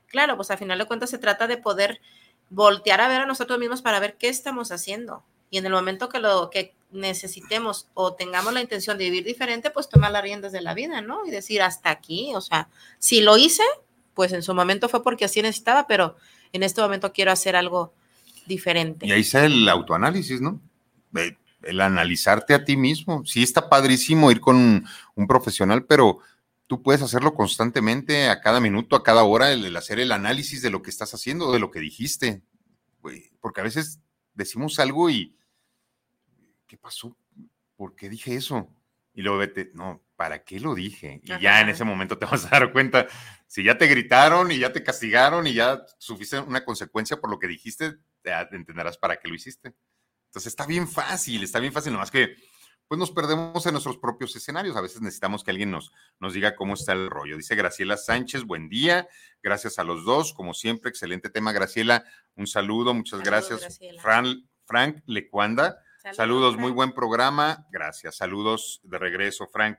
[0.07, 2.03] Claro, pues al final de cuentas se trata de poder
[2.51, 5.25] voltear a ver a nosotros mismos para ver qué estamos haciendo.
[5.49, 9.71] Y en el momento que lo que necesitemos o tengamos la intención de vivir diferente,
[9.71, 11.27] pues tomar las riendas de la vida, ¿no?
[11.27, 12.69] Y decir, hasta aquí, o sea,
[12.99, 13.63] si lo hice,
[14.15, 16.17] pues en su momento fue porque así necesitaba, pero
[16.53, 17.95] en este momento quiero hacer algo
[18.47, 19.07] diferente.
[19.07, 20.61] Y ahí está el autoanálisis, ¿no?
[21.63, 23.25] El analizarte a ti mismo.
[23.25, 26.19] Sí está padrísimo ir con un, profesional, pero
[26.67, 30.71] tú puedes hacerlo constantemente, a cada minuto, a cada hora, el, hacer el análisis de
[30.71, 32.43] lo que estás haciendo, de lo que dijiste.
[33.41, 34.01] Porque a veces
[34.35, 35.35] decimos algo y,
[36.73, 37.15] ¿qué pasó?
[37.77, 38.67] ¿Por qué dije eso?
[39.13, 41.21] Y luego vete, no, ¿para qué lo dije?
[41.23, 43.07] Y ya en ese momento te vas a dar cuenta,
[43.47, 47.39] si ya te gritaron y ya te castigaron y ya sufiste una consecuencia por lo
[47.39, 49.75] que dijiste, te entenderás para qué lo hiciste.
[50.29, 52.37] Entonces está bien fácil, está bien fácil, nomás que
[52.89, 54.75] pues nos perdemos en nuestros propios escenarios.
[54.75, 57.37] A veces necesitamos que alguien nos, nos diga cómo está el rollo.
[57.37, 59.07] Dice Graciela Sánchez, buen día,
[59.43, 63.79] gracias a los dos, como siempre, excelente tema, Graciela, un saludo, muchas gracias.
[64.65, 65.77] Frank Lecuanda,
[66.13, 69.79] saludos, muy buen programa, gracias, saludos de regreso, Frank.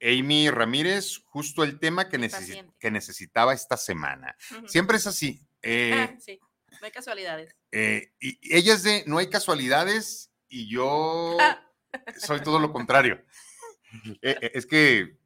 [0.00, 2.30] Amy Ramírez, justo el tema que,
[2.78, 4.36] que necesitaba esta semana.
[4.66, 5.40] Siempre es así.
[5.62, 6.38] Eh, ah, sí.
[6.80, 7.56] No hay casualidades.
[7.72, 11.60] Eh, y ella es de no hay casualidades y yo ah.
[12.18, 13.22] soy todo lo contrario.
[14.20, 15.16] Eh, eh, es que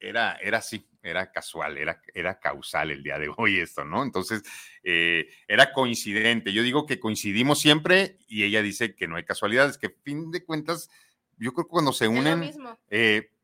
[0.00, 4.02] era, era así, era casual, era, era causal el día de hoy esto, ¿no?
[4.02, 4.42] Entonces,
[4.82, 6.52] era coincidente.
[6.52, 10.44] Yo digo que coincidimos siempre y ella dice que no hay casualidades, que fin de
[10.44, 10.90] cuentas,
[11.36, 12.52] yo creo que cuando se unen,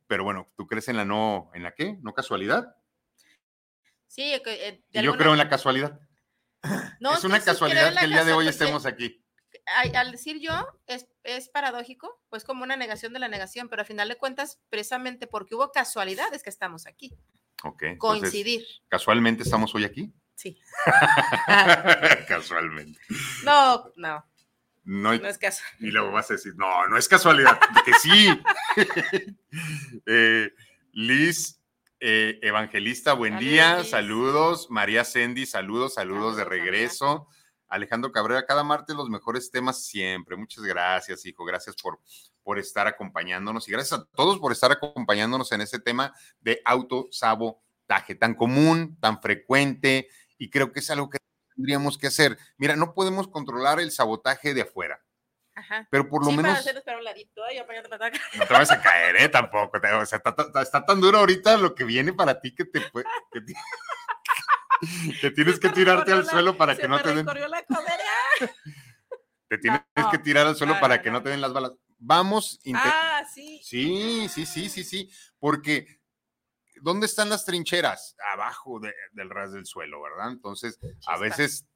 [0.06, 1.96] pero bueno, ¿tú crees en la no, en la qué?
[2.02, 2.76] ¿No casualidad?
[4.08, 4.32] Sí,
[4.92, 6.00] yo creo en la casualidad
[6.62, 9.24] es una casualidad que el día de hoy estemos aquí.
[9.94, 10.52] Al decir yo,
[10.86, 15.26] es, paradójico, pues como una negación de la negación, pero al final de cuentas, precisamente
[15.26, 17.16] porque hubo casualidades que estamos aquí.
[17.64, 17.84] Ok.
[17.98, 18.64] Coincidir.
[18.88, 20.12] ¿Casualmente estamos hoy aquí?
[20.34, 20.58] Sí.
[22.28, 23.00] casualmente.
[23.44, 24.24] No, no.
[24.84, 25.78] No, es casualidad.
[25.80, 28.28] Y luego vas a decir, no, no es casualidad, que sí.
[30.06, 30.50] Eh,
[30.92, 31.60] Liz
[31.98, 34.70] eh, Evangelista, buen día, saludos.
[34.70, 37.28] María Sendy, saludos, saludos, de regreso.
[37.68, 40.36] Alejandro Cabrera, cada martes los mejores temas siempre.
[40.36, 41.44] Muchas gracias, hijo.
[41.44, 42.00] Gracias por,
[42.42, 48.14] por estar acompañándonos y gracias a todos por estar acompañándonos en este tema de autosabotaje
[48.14, 51.18] tan común, tan frecuente y creo que es algo que
[51.54, 52.38] tendríamos que hacer.
[52.56, 55.00] Mira, no podemos controlar el sabotaje de afuera
[55.90, 56.64] pero por lo menos.
[58.34, 59.28] no te vas a caer, ¿eh?
[59.28, 59.78] Tampoco.
[59.78, 60.22] o sea,
[60.62, 63.06] está, tan duro ahorita lo que viene para ti que te puede.
[65.20, 67.26] que tienes que tirarte al suelo para que no te den.
[69.48, 71.72] Te tienes que tirar al suelo para que no, te den las balas.
[72.00, 72.58] Vamos.
[72.74, 73.60] Ah, sí.
[73.62, 75.10] Sí, sí, sí, sí, sí.
[75.38, 76.00] Porque
[76.82, 78.16] ¿dónde están las trincheras?
[78.34, 78.80] Abajo
[79.12, 80.32] del ras del suelo, ¿verdad?
[80.32, 81.66] Entonces, a veces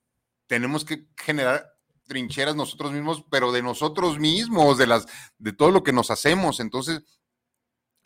[0.47, 1.71] tenemos que generar
[2.07, 5.07] trincheras nosotros mismos, pero de nosotros mismos, de las,
[5.39, 6.61] de todo lo que nos hacemos.
[6.61, 7.03] Entonces,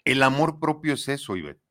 [0.05, 1.62] el amor propio es eso, Ivette.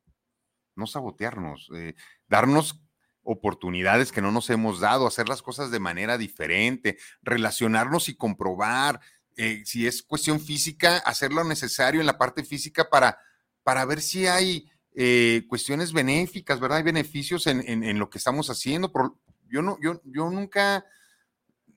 [0.76, 1.95] No sabotearnos, eh,
[2.28, 2.82] darnos
[3.24, 9.02] oportunidades que no nos hemos dado, hacer las cosas de manera diferente, relacionarnos y comprobar.
[9.38, 13.20] Eh, si es cuestión física, hacer lo necesario en la parte física para,
[13.64, 16.80] para ver si hay eh, cuestiones benéficas, ¿verdad?
[16.80, 18.92] Hay beneficios en, lo que estamos haciendo.
[19.48, 20.84] yo, no, yo, yo nunca,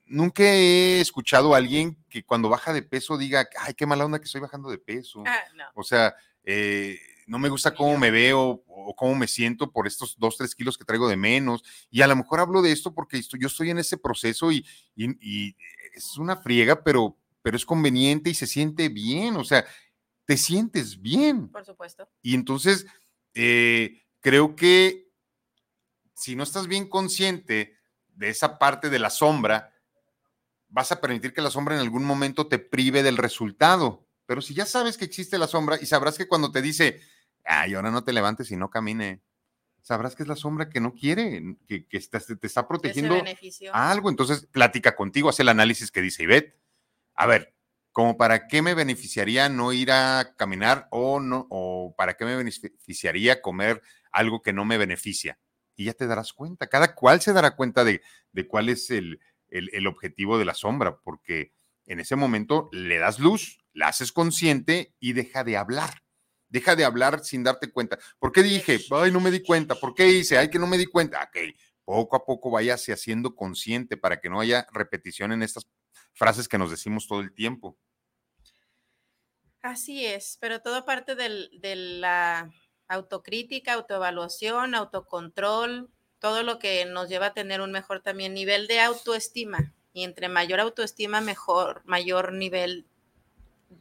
[0.07, 4.17] nunca he escuchado a alguien que cuando baja de peso diga, ay, qué mala onda
[4.17, 5.23] que estoy bajando de peso.
[5.27, 9.87] Ah, o sea, eh, no me gusta cómo me veo o cómo me siento por
[9.87, 11.63] estos dos, tres kilos que traigo de menos.
[11.89, 15.55] Y a lo mejor hablo de esto porque yo estoy en ese proceso y, y,
[15.93, 19.35] es una friega, pero, pero es conveniente y se siente bien.
[19.35, 19.65] O sea,
[20.25, 21.49] te sientes bien.
[21.49, 22.09] Por supuesto.
[22.21, 22.85] Y entonces
[23.33, 25.11] eh, creo que
[26.15, 27.77] si no estás bien consciente
[28.07, 29.73] de esa parte de la sombra,
[30.67, 34.07] vas a permitir que la sombra en algún momento te prive del resultado.
[34.25, 37.01] Pero si ya sabes que existe la sombra y sabrás que cuando te dice,
[37.43, 39.21] ay, ahora no te levantes y no camine,
[39.81, 43.21] sabrás que es la sombra que no quiere, que, te, está protegiendo
[43.73, 44.09] algo.
[44.09, 46.60] Entonces, plática contigo, hace el análisis que dice Ivette.
[47.21, 47.53] A ver,
[47.91, 52.35] como para qué me beneficiaría no ir a caminar o no, o para qué me
[52.35, 55.37] beneficiaría comer algo que no me beneficia.
[55.75, 58.01] Y ya te darás cuenta, cada cual se dará cuenta de,
[58.47, 59.19] cuál es el,
[59.49, 61.53] el, objetivo de la sombra, porque
[61.85, 66.01] en ese momento le das luz, la haces consciente y deja de hablar.
[66.49, 67.99] Deja de hablar sin darte cuenta.
[68.17, 68.79] ¿Por qué dije?
[68.89, 69.75] Ay, no me di cuenta.
[69.75, 70.39] ¿Por qué hice?
[70.39, 71.21] Ay, que no me di cuenta.
[71.21, 71.37] Ok,
[71.85, 75.67] poco a poco váyase haciendo consciente para que no haya repetición en estas
[76.13, 77.77] frases que nos decimos todo el tiempo.
[79.61, 82.51] Así es, pero todo parte de la
[82.87, 85.89] autocrítica, autoevaluación, autocontrol,
[86.19, 89.73] todo lo que nos lleva a tener un mejor también nivel de autoestima.
[89.93, 92.85] Y entre mayor autoestima, mejor, mayor nivel,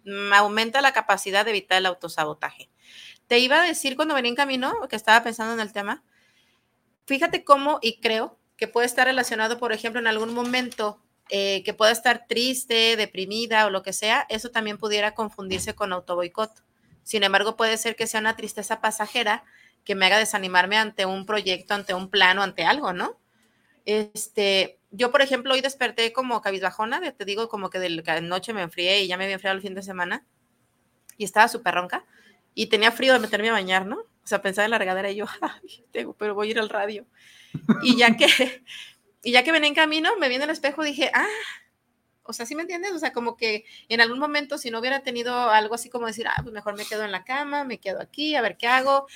[0.05, 2.69] mm, aumenta la capacidad de evitar el autosabotaje.
[3.27, 6.03] Te iba a decir cuando venía en camino, que estaba pensando en el tema,
[7.07, 11.01] fíjate cómo, y creo que puede estar relacionado, por ejemplo, en algún momento
[11.31, 15.93] eh, que pueda estar triste, deprimida o lo que sea, eso también pudiera confundirse con
[15.93, 16.51] autoboicot.
[17.05, 19.45] Sin embargo, puede ser que sea una tristeza pasajera
[19.85, 23.19] que me haga desanimarme ante un proyecto, ante un plano, ante algo, ¿no?
[23.87, 28.53] Este, yo, por ejemplo, hoy desperté como cabizbajona, te digo como que de la noche
[28.53, 30.27] me enfrié y ya me había enfriado el fin de semana
[31.17, 32.05] y estaba súper ronca
[32.55, 33.99] y tenía frío de meterme a bañar, ¿no?
[33.99, 35.27] O sea, pensaba en la regadera y yo,
[35.93, 37.07] tengo, pero voy a ir al radio.
[37.83, 38.65] Y ya que
[39.23, 41.27] y ya que venía en camino, me vi en el espejo dije, ah,
[42.23, 42.93] o sea, ¿sí me entiendes?
[42.93, 46.27] O sea, como que en algún momento, si no hubiera tenido algo así como decir,
[46.29, 49.07] ah, pues mejor me quedo en la cama, me quedo aquí, a ver qué hago,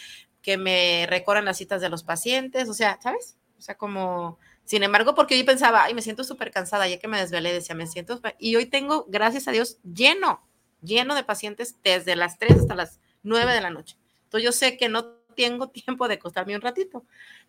[0.42, 3.38] que me recorran las citas de los pacientes, o sea, ¿sabes?
[3.56, 7.08] O sea, como, sin embargo, porque yo pensaba, ay, me siento súper cansada, ya que
[7.08, 10.46] me desvelé, decía, me siento, y hoy tengo, gracias a Dios, lleno,
[10.82, 13.96] lleno de pacientes desde las 3 hasta las 9 de la noche.
[14.24, 17.04] Entonces yo sé que no tengo tiempo de acostarme un ratito.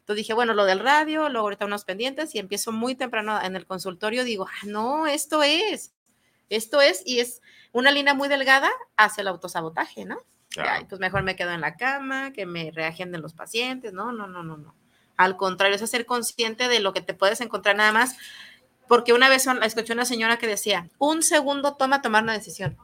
[0.06, 3.56] Entonces dije, bueno, lo del radio, luego ahorita unos pendientes y empiezo muy temprano en
[3.56, 4.24] el consultorio.
[4.24, 5.96] Digo, ah, no, esto es,
[6.48, 7.42] esto es, y es
[7.72, 10.20] una línea muy delgada hacia el autosabotaje, ¿no?
[10.88, 13.94] pues mejor me quedo en la cama, que me reagenden los pacientes.
[13.94, 14.76] No, no, no, no, no.
[15.18, 18.16] Al contrario, es ser consciente de lo que te puedes encontrar nada más.
[18.88, 22.78] Porque una vez escuché una señora que decía, un segundo toma tomar una decisión.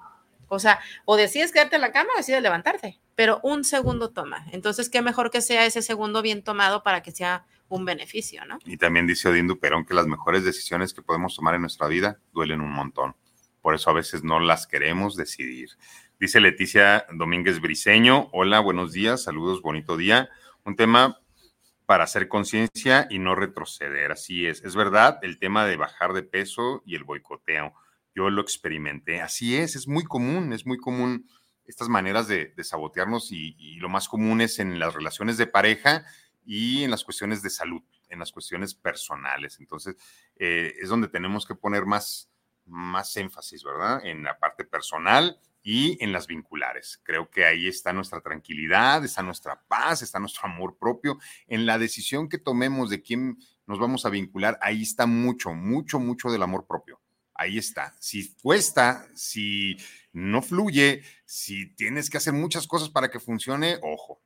[0.48, 4.48] O sea, o decides quedarte en la cama o decides levantarte, pero un segundo toma.
[4.52, 8.58] Entonces, qué mejor que sea ese segundo bien tomado para que sea un beneficio, ¿no?
[8.66, 12.18] Y también dice Odín Duperón que las mejores decisiones que podemos tomar en nuestra vida
[12.34, 13.16] duelen un montón.
[13.62, 15.70] Por eso a veces no las queremos decidir.
[16.20, 20.32] Dice Leticia Domínguez Briseño, hola, buenos días, saludos, bonito día.
[20.66, 21.20] Un tema
[21.86, 24.14] para hacer conciencia y no retroceder.
[24.14, 27.76] Así es, es verdad, el tema de bajar de peso y el boicoteo
[28.16, 29.22] yo lo experimenté.
[29.22, 31.28] Así es, es muy común, es muy común
[31.72, 36.06] estas maneras de, sabotearnos y, lo más común es en las relaciones de pareja
[36.46, 39.58] y en las cuestiones de salud, en las cuestiones personales.
[39.60, 39.96] Entonces,
[40.36, 42.30] eh, es donde tenemos que poner más,
[42.66, 44.06] más énfasis, ¿verdad?
[44.06, 47.00] En la parte personal y en las vinculares.
[47.04, 51.20] Creo que ahí está nuestra tranquilidad, está nuestra paz, está nuestro amor propio.
[51.48, 56.00] En la decisión que tomemos de quién nos vamos a vincular, ahí está mucho, mucho,
[56.00, 57.01] mucho del amor propio
[57.42, 57.96] ahí está.
[58.00, 59.78] Si cuesta, si
[60.14, 64.22] no fluye, si tienes que hacer muchas cosas para que funcione, ojo,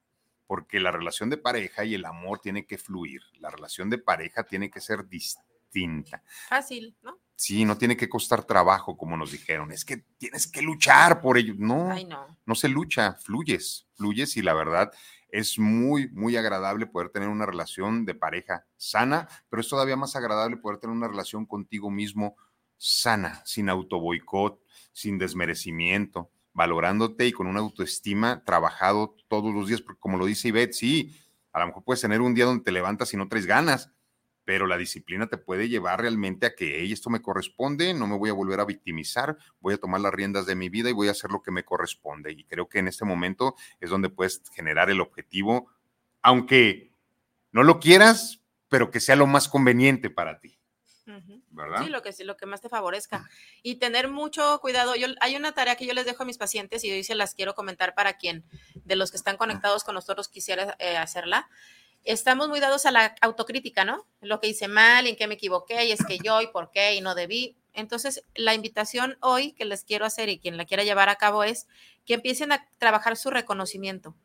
[0.47, 3.21] porque la relación de pareja y el amor tiene que fluir.
[3.39, 6.23] La relación de pareja tiene que ser distinta.
[6.49, 7.19] Fácil, ¿no?
[7.37, 9.71] Sí, no tiene que costar trabajo, como nos dijeron.
[9.71, 11.53] Es que tienes que luchar por ello.
[11.57, 12.37] No, no.
[12.45, 14.91] no se lucha, fluyes, fluyes y la verdad
[15.29, 20.15] es muy, muy agradable poder tener una relación de pareja sana, pero es todavía más
[20.15, 22.37] agradable poder tener una relación contigo mismo
[22.77, 24.59] sana, sin autoboicot,
[24.91, 30.47] sin desmerecimiento, valorándote y con una autoestima trabajado todos los días, porque como lo dice
[30.47, 31.15] Ivette, sí,
[31.51, 33.91] a lo mejor puedes tener un día donde te levantas y no traes ganas,
[34.45, 38.29] pero la disciplina te puede llevar realmente a que esto me corresponde, no me voy
[38.29, 41.11] a volver a victimizar, voy a tomar las riendas de mi vida y voy a
[41.11, 42.31] hacer lo que me corresponde.
[42.31, 45.71] Y creo que en este momento es donde puedes generar el objetivo,
[46.21, 46.93] aunque
[47.51, 50.59] no lo quieras, pero que sea lo más conveniente para ti.
[51.51, 51.83] ¿Verdad?
[51.83, 53.29] Sí, lo que, lo que más te favorezca.
[53.61, 54.95] Y tener mucho cuidado.
[54.95, 57.35] Yo, hay una tarea que yo les dejo a mis pacientes y hoy se las
[57.35, 58.43] quiero comentar para quien
[58.73, 61.49] de los que están conectados con nosotros quisiera eh, hacerla.
[62.03, 64.05] Estamos muy dados a la autocrítica, ¿no?
[64.21, 66.93] Lo que hice mal, en qué me equivoqué, y es que yo, y por qué,
[66.93, 67.57] y no debí.
[67.73, 71.43] Entonces, la invitación hoy que les quiero hacer y quien la quiera llevar a cabo
[71.43, 71.67] es
[72.05, 74.15] que empiecen a trabajar su reconocimiento.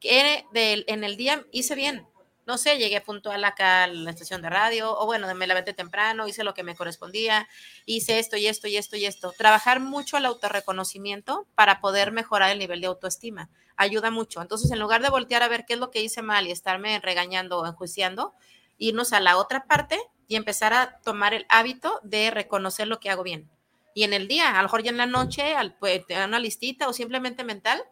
[0.00, 2.06] Que en el día hice bien,
[2.48, 6.26] no sé, llegué puntual acá a la estación de radio, o bueno, me levanté temprano,
[6.26, 7.46] hice lo que me correspondía,
[7.84, 9.32] hice esto y esto y esto y esto.
[9.36, 13.50] Trabajar mucho el autorreconocimiento para poder mejorar el nivel de autoestima.
[13.76, 14.40] Ayuda mucho.
[14.40, 16.98] Entonces, en lugar de voltear a ver qué es lo que hice mal y estarme
[17.00, 18.32] regañando o enjuiciando,
[18.78, 23.10] irnos a la otra parte y empezar a tomar el hábito de reconocer lo que
[23.10, 23.50] hago bien.
[23.92, 26.88] Y en el día, a lo mejor ya en la noche, al, pues, una listita
[26.88, 27.84] o simplemente mental,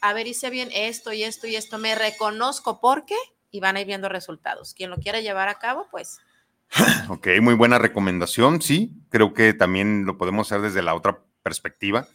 [0.00, 3.16] a ver, hice bien esto y esto y esto, me reconozco porque
[3.54, 4.74] y van a ir viendo resultados.
[4.74, 6.18] Quien lo quiera llevar a cabo, pues.
[7.08, 8.92] Ok, muy buena recomendación, sí.
[9.10, 12.08] Creo que también lo podemos hacer desde la otra perspectiva.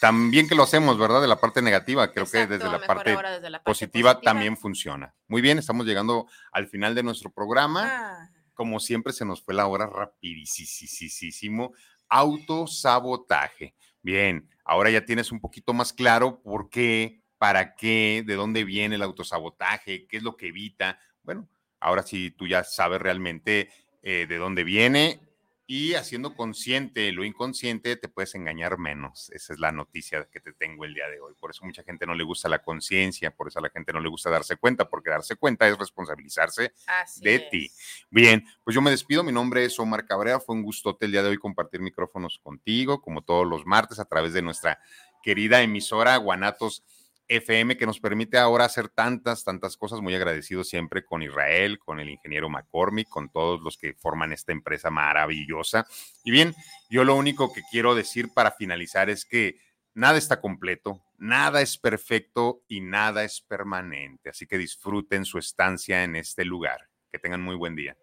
[0.00, 1.22] También que lo hacemos, ¿verdad?
[1.22, 3.16] De la parte negativa, creo que desde la, parte,
[3.64, 5.14] positiva, también funciona.
[5.28, 7.84] Muy bien, estamos llegando al final de nuestro programa.
[7.86, 8.30] Ah.
[8.54, 11.72] Como siempre, se nos fue la hora rapidísimo.
[12.08, 13.76] Autosabotaje.
[14.02, 18.94] Bien, ahora ya tienes un poquito más claro por qué para qué, de dónde viene
[18.94, 20.98] el autosabotaje, qué es lo que evita.
[21.22, 21.46] Bueno,
[21.78, 23.68] ahora sí tú ya sabes realmente
[24.02, 25.20] eh, de dónde viene
[25.66, 29.28] y haciendo consciente lo inconsciente te puedes engañar menos.
[29.28, 31.34] Esa es la noticia que te tengo el día de hoy.
[31.38, 34.00] Por eso mucha gente no le gusta la conciencia, por eso a la gente no
[34.00, 36.72] le gusta darse cuenta, porque darse cuenta es responsabilizarse
[37.16, 37.70] de ti.
[38.08, 39.22] Bien, pues yo me despido.
[39.22, 40.40] Mi nombre es Omar Cabrera.
[40.40, 44.06] Fue un gustote el día de hoy compartir micrófonos contigo, como todos los martes, a
[44.06, 44.80] través de nuestra
[45.22, 46.82] querida emisora Guanatos
[47.28, 50.00] FM que nos permite ahora hacer tantas, tantas cosas.
[50.00, 54.52] Muy agradecido siempre con Israel, con el ingeniero McCormick, con todos los que forman esta
[54.52, 55.86] empresa maravillosa.
[56.24, 56.54] Y bien,
[56.90, 59.58] yo lo único que quiero decir para finalizar es que
[59.94, 64.30] nada está completo, nada es perfecto y nada es permanente.
[64.30, 66.88] Así que disfruten su estancia en este lugar.
[67.10, 67.96] Que tengan muy buen día.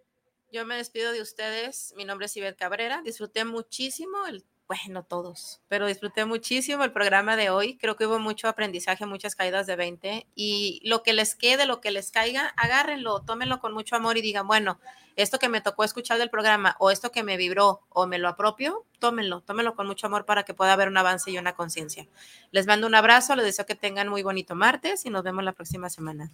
[0.52, 1.94] Yo me despido de ustedes.
[1.96, 3.02] Mi nombre es Iber Cabrera.
[3.04, 7.78] Disfruté muchísimo el bueno, todos, pero disfruté muchísimo el programa de hoy.
[7.78, 11.82] Creo que hubo mucho aprendizaje, muchas caídas de 20 y lo que les quede, lo
[11.82, 14.80] que les caiga, agárrenlo, tómenlo con mucho amor y digan, bueno,
[15.18, 18.30] esto que me tocó escuchar del programa o esto que me vibró o me lo
[18.30, 22.08] apropio, tómenlo, tómenlo con mucho amor para que pueda haber un avance y una conciencia.
[22.52, 25.52] Les mando un abrazo, les deseo que tengan muy bonito martes y nos vemos la
[25.52, 26.32] próxima semana.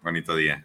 [0.00, 0.64] Bonito día.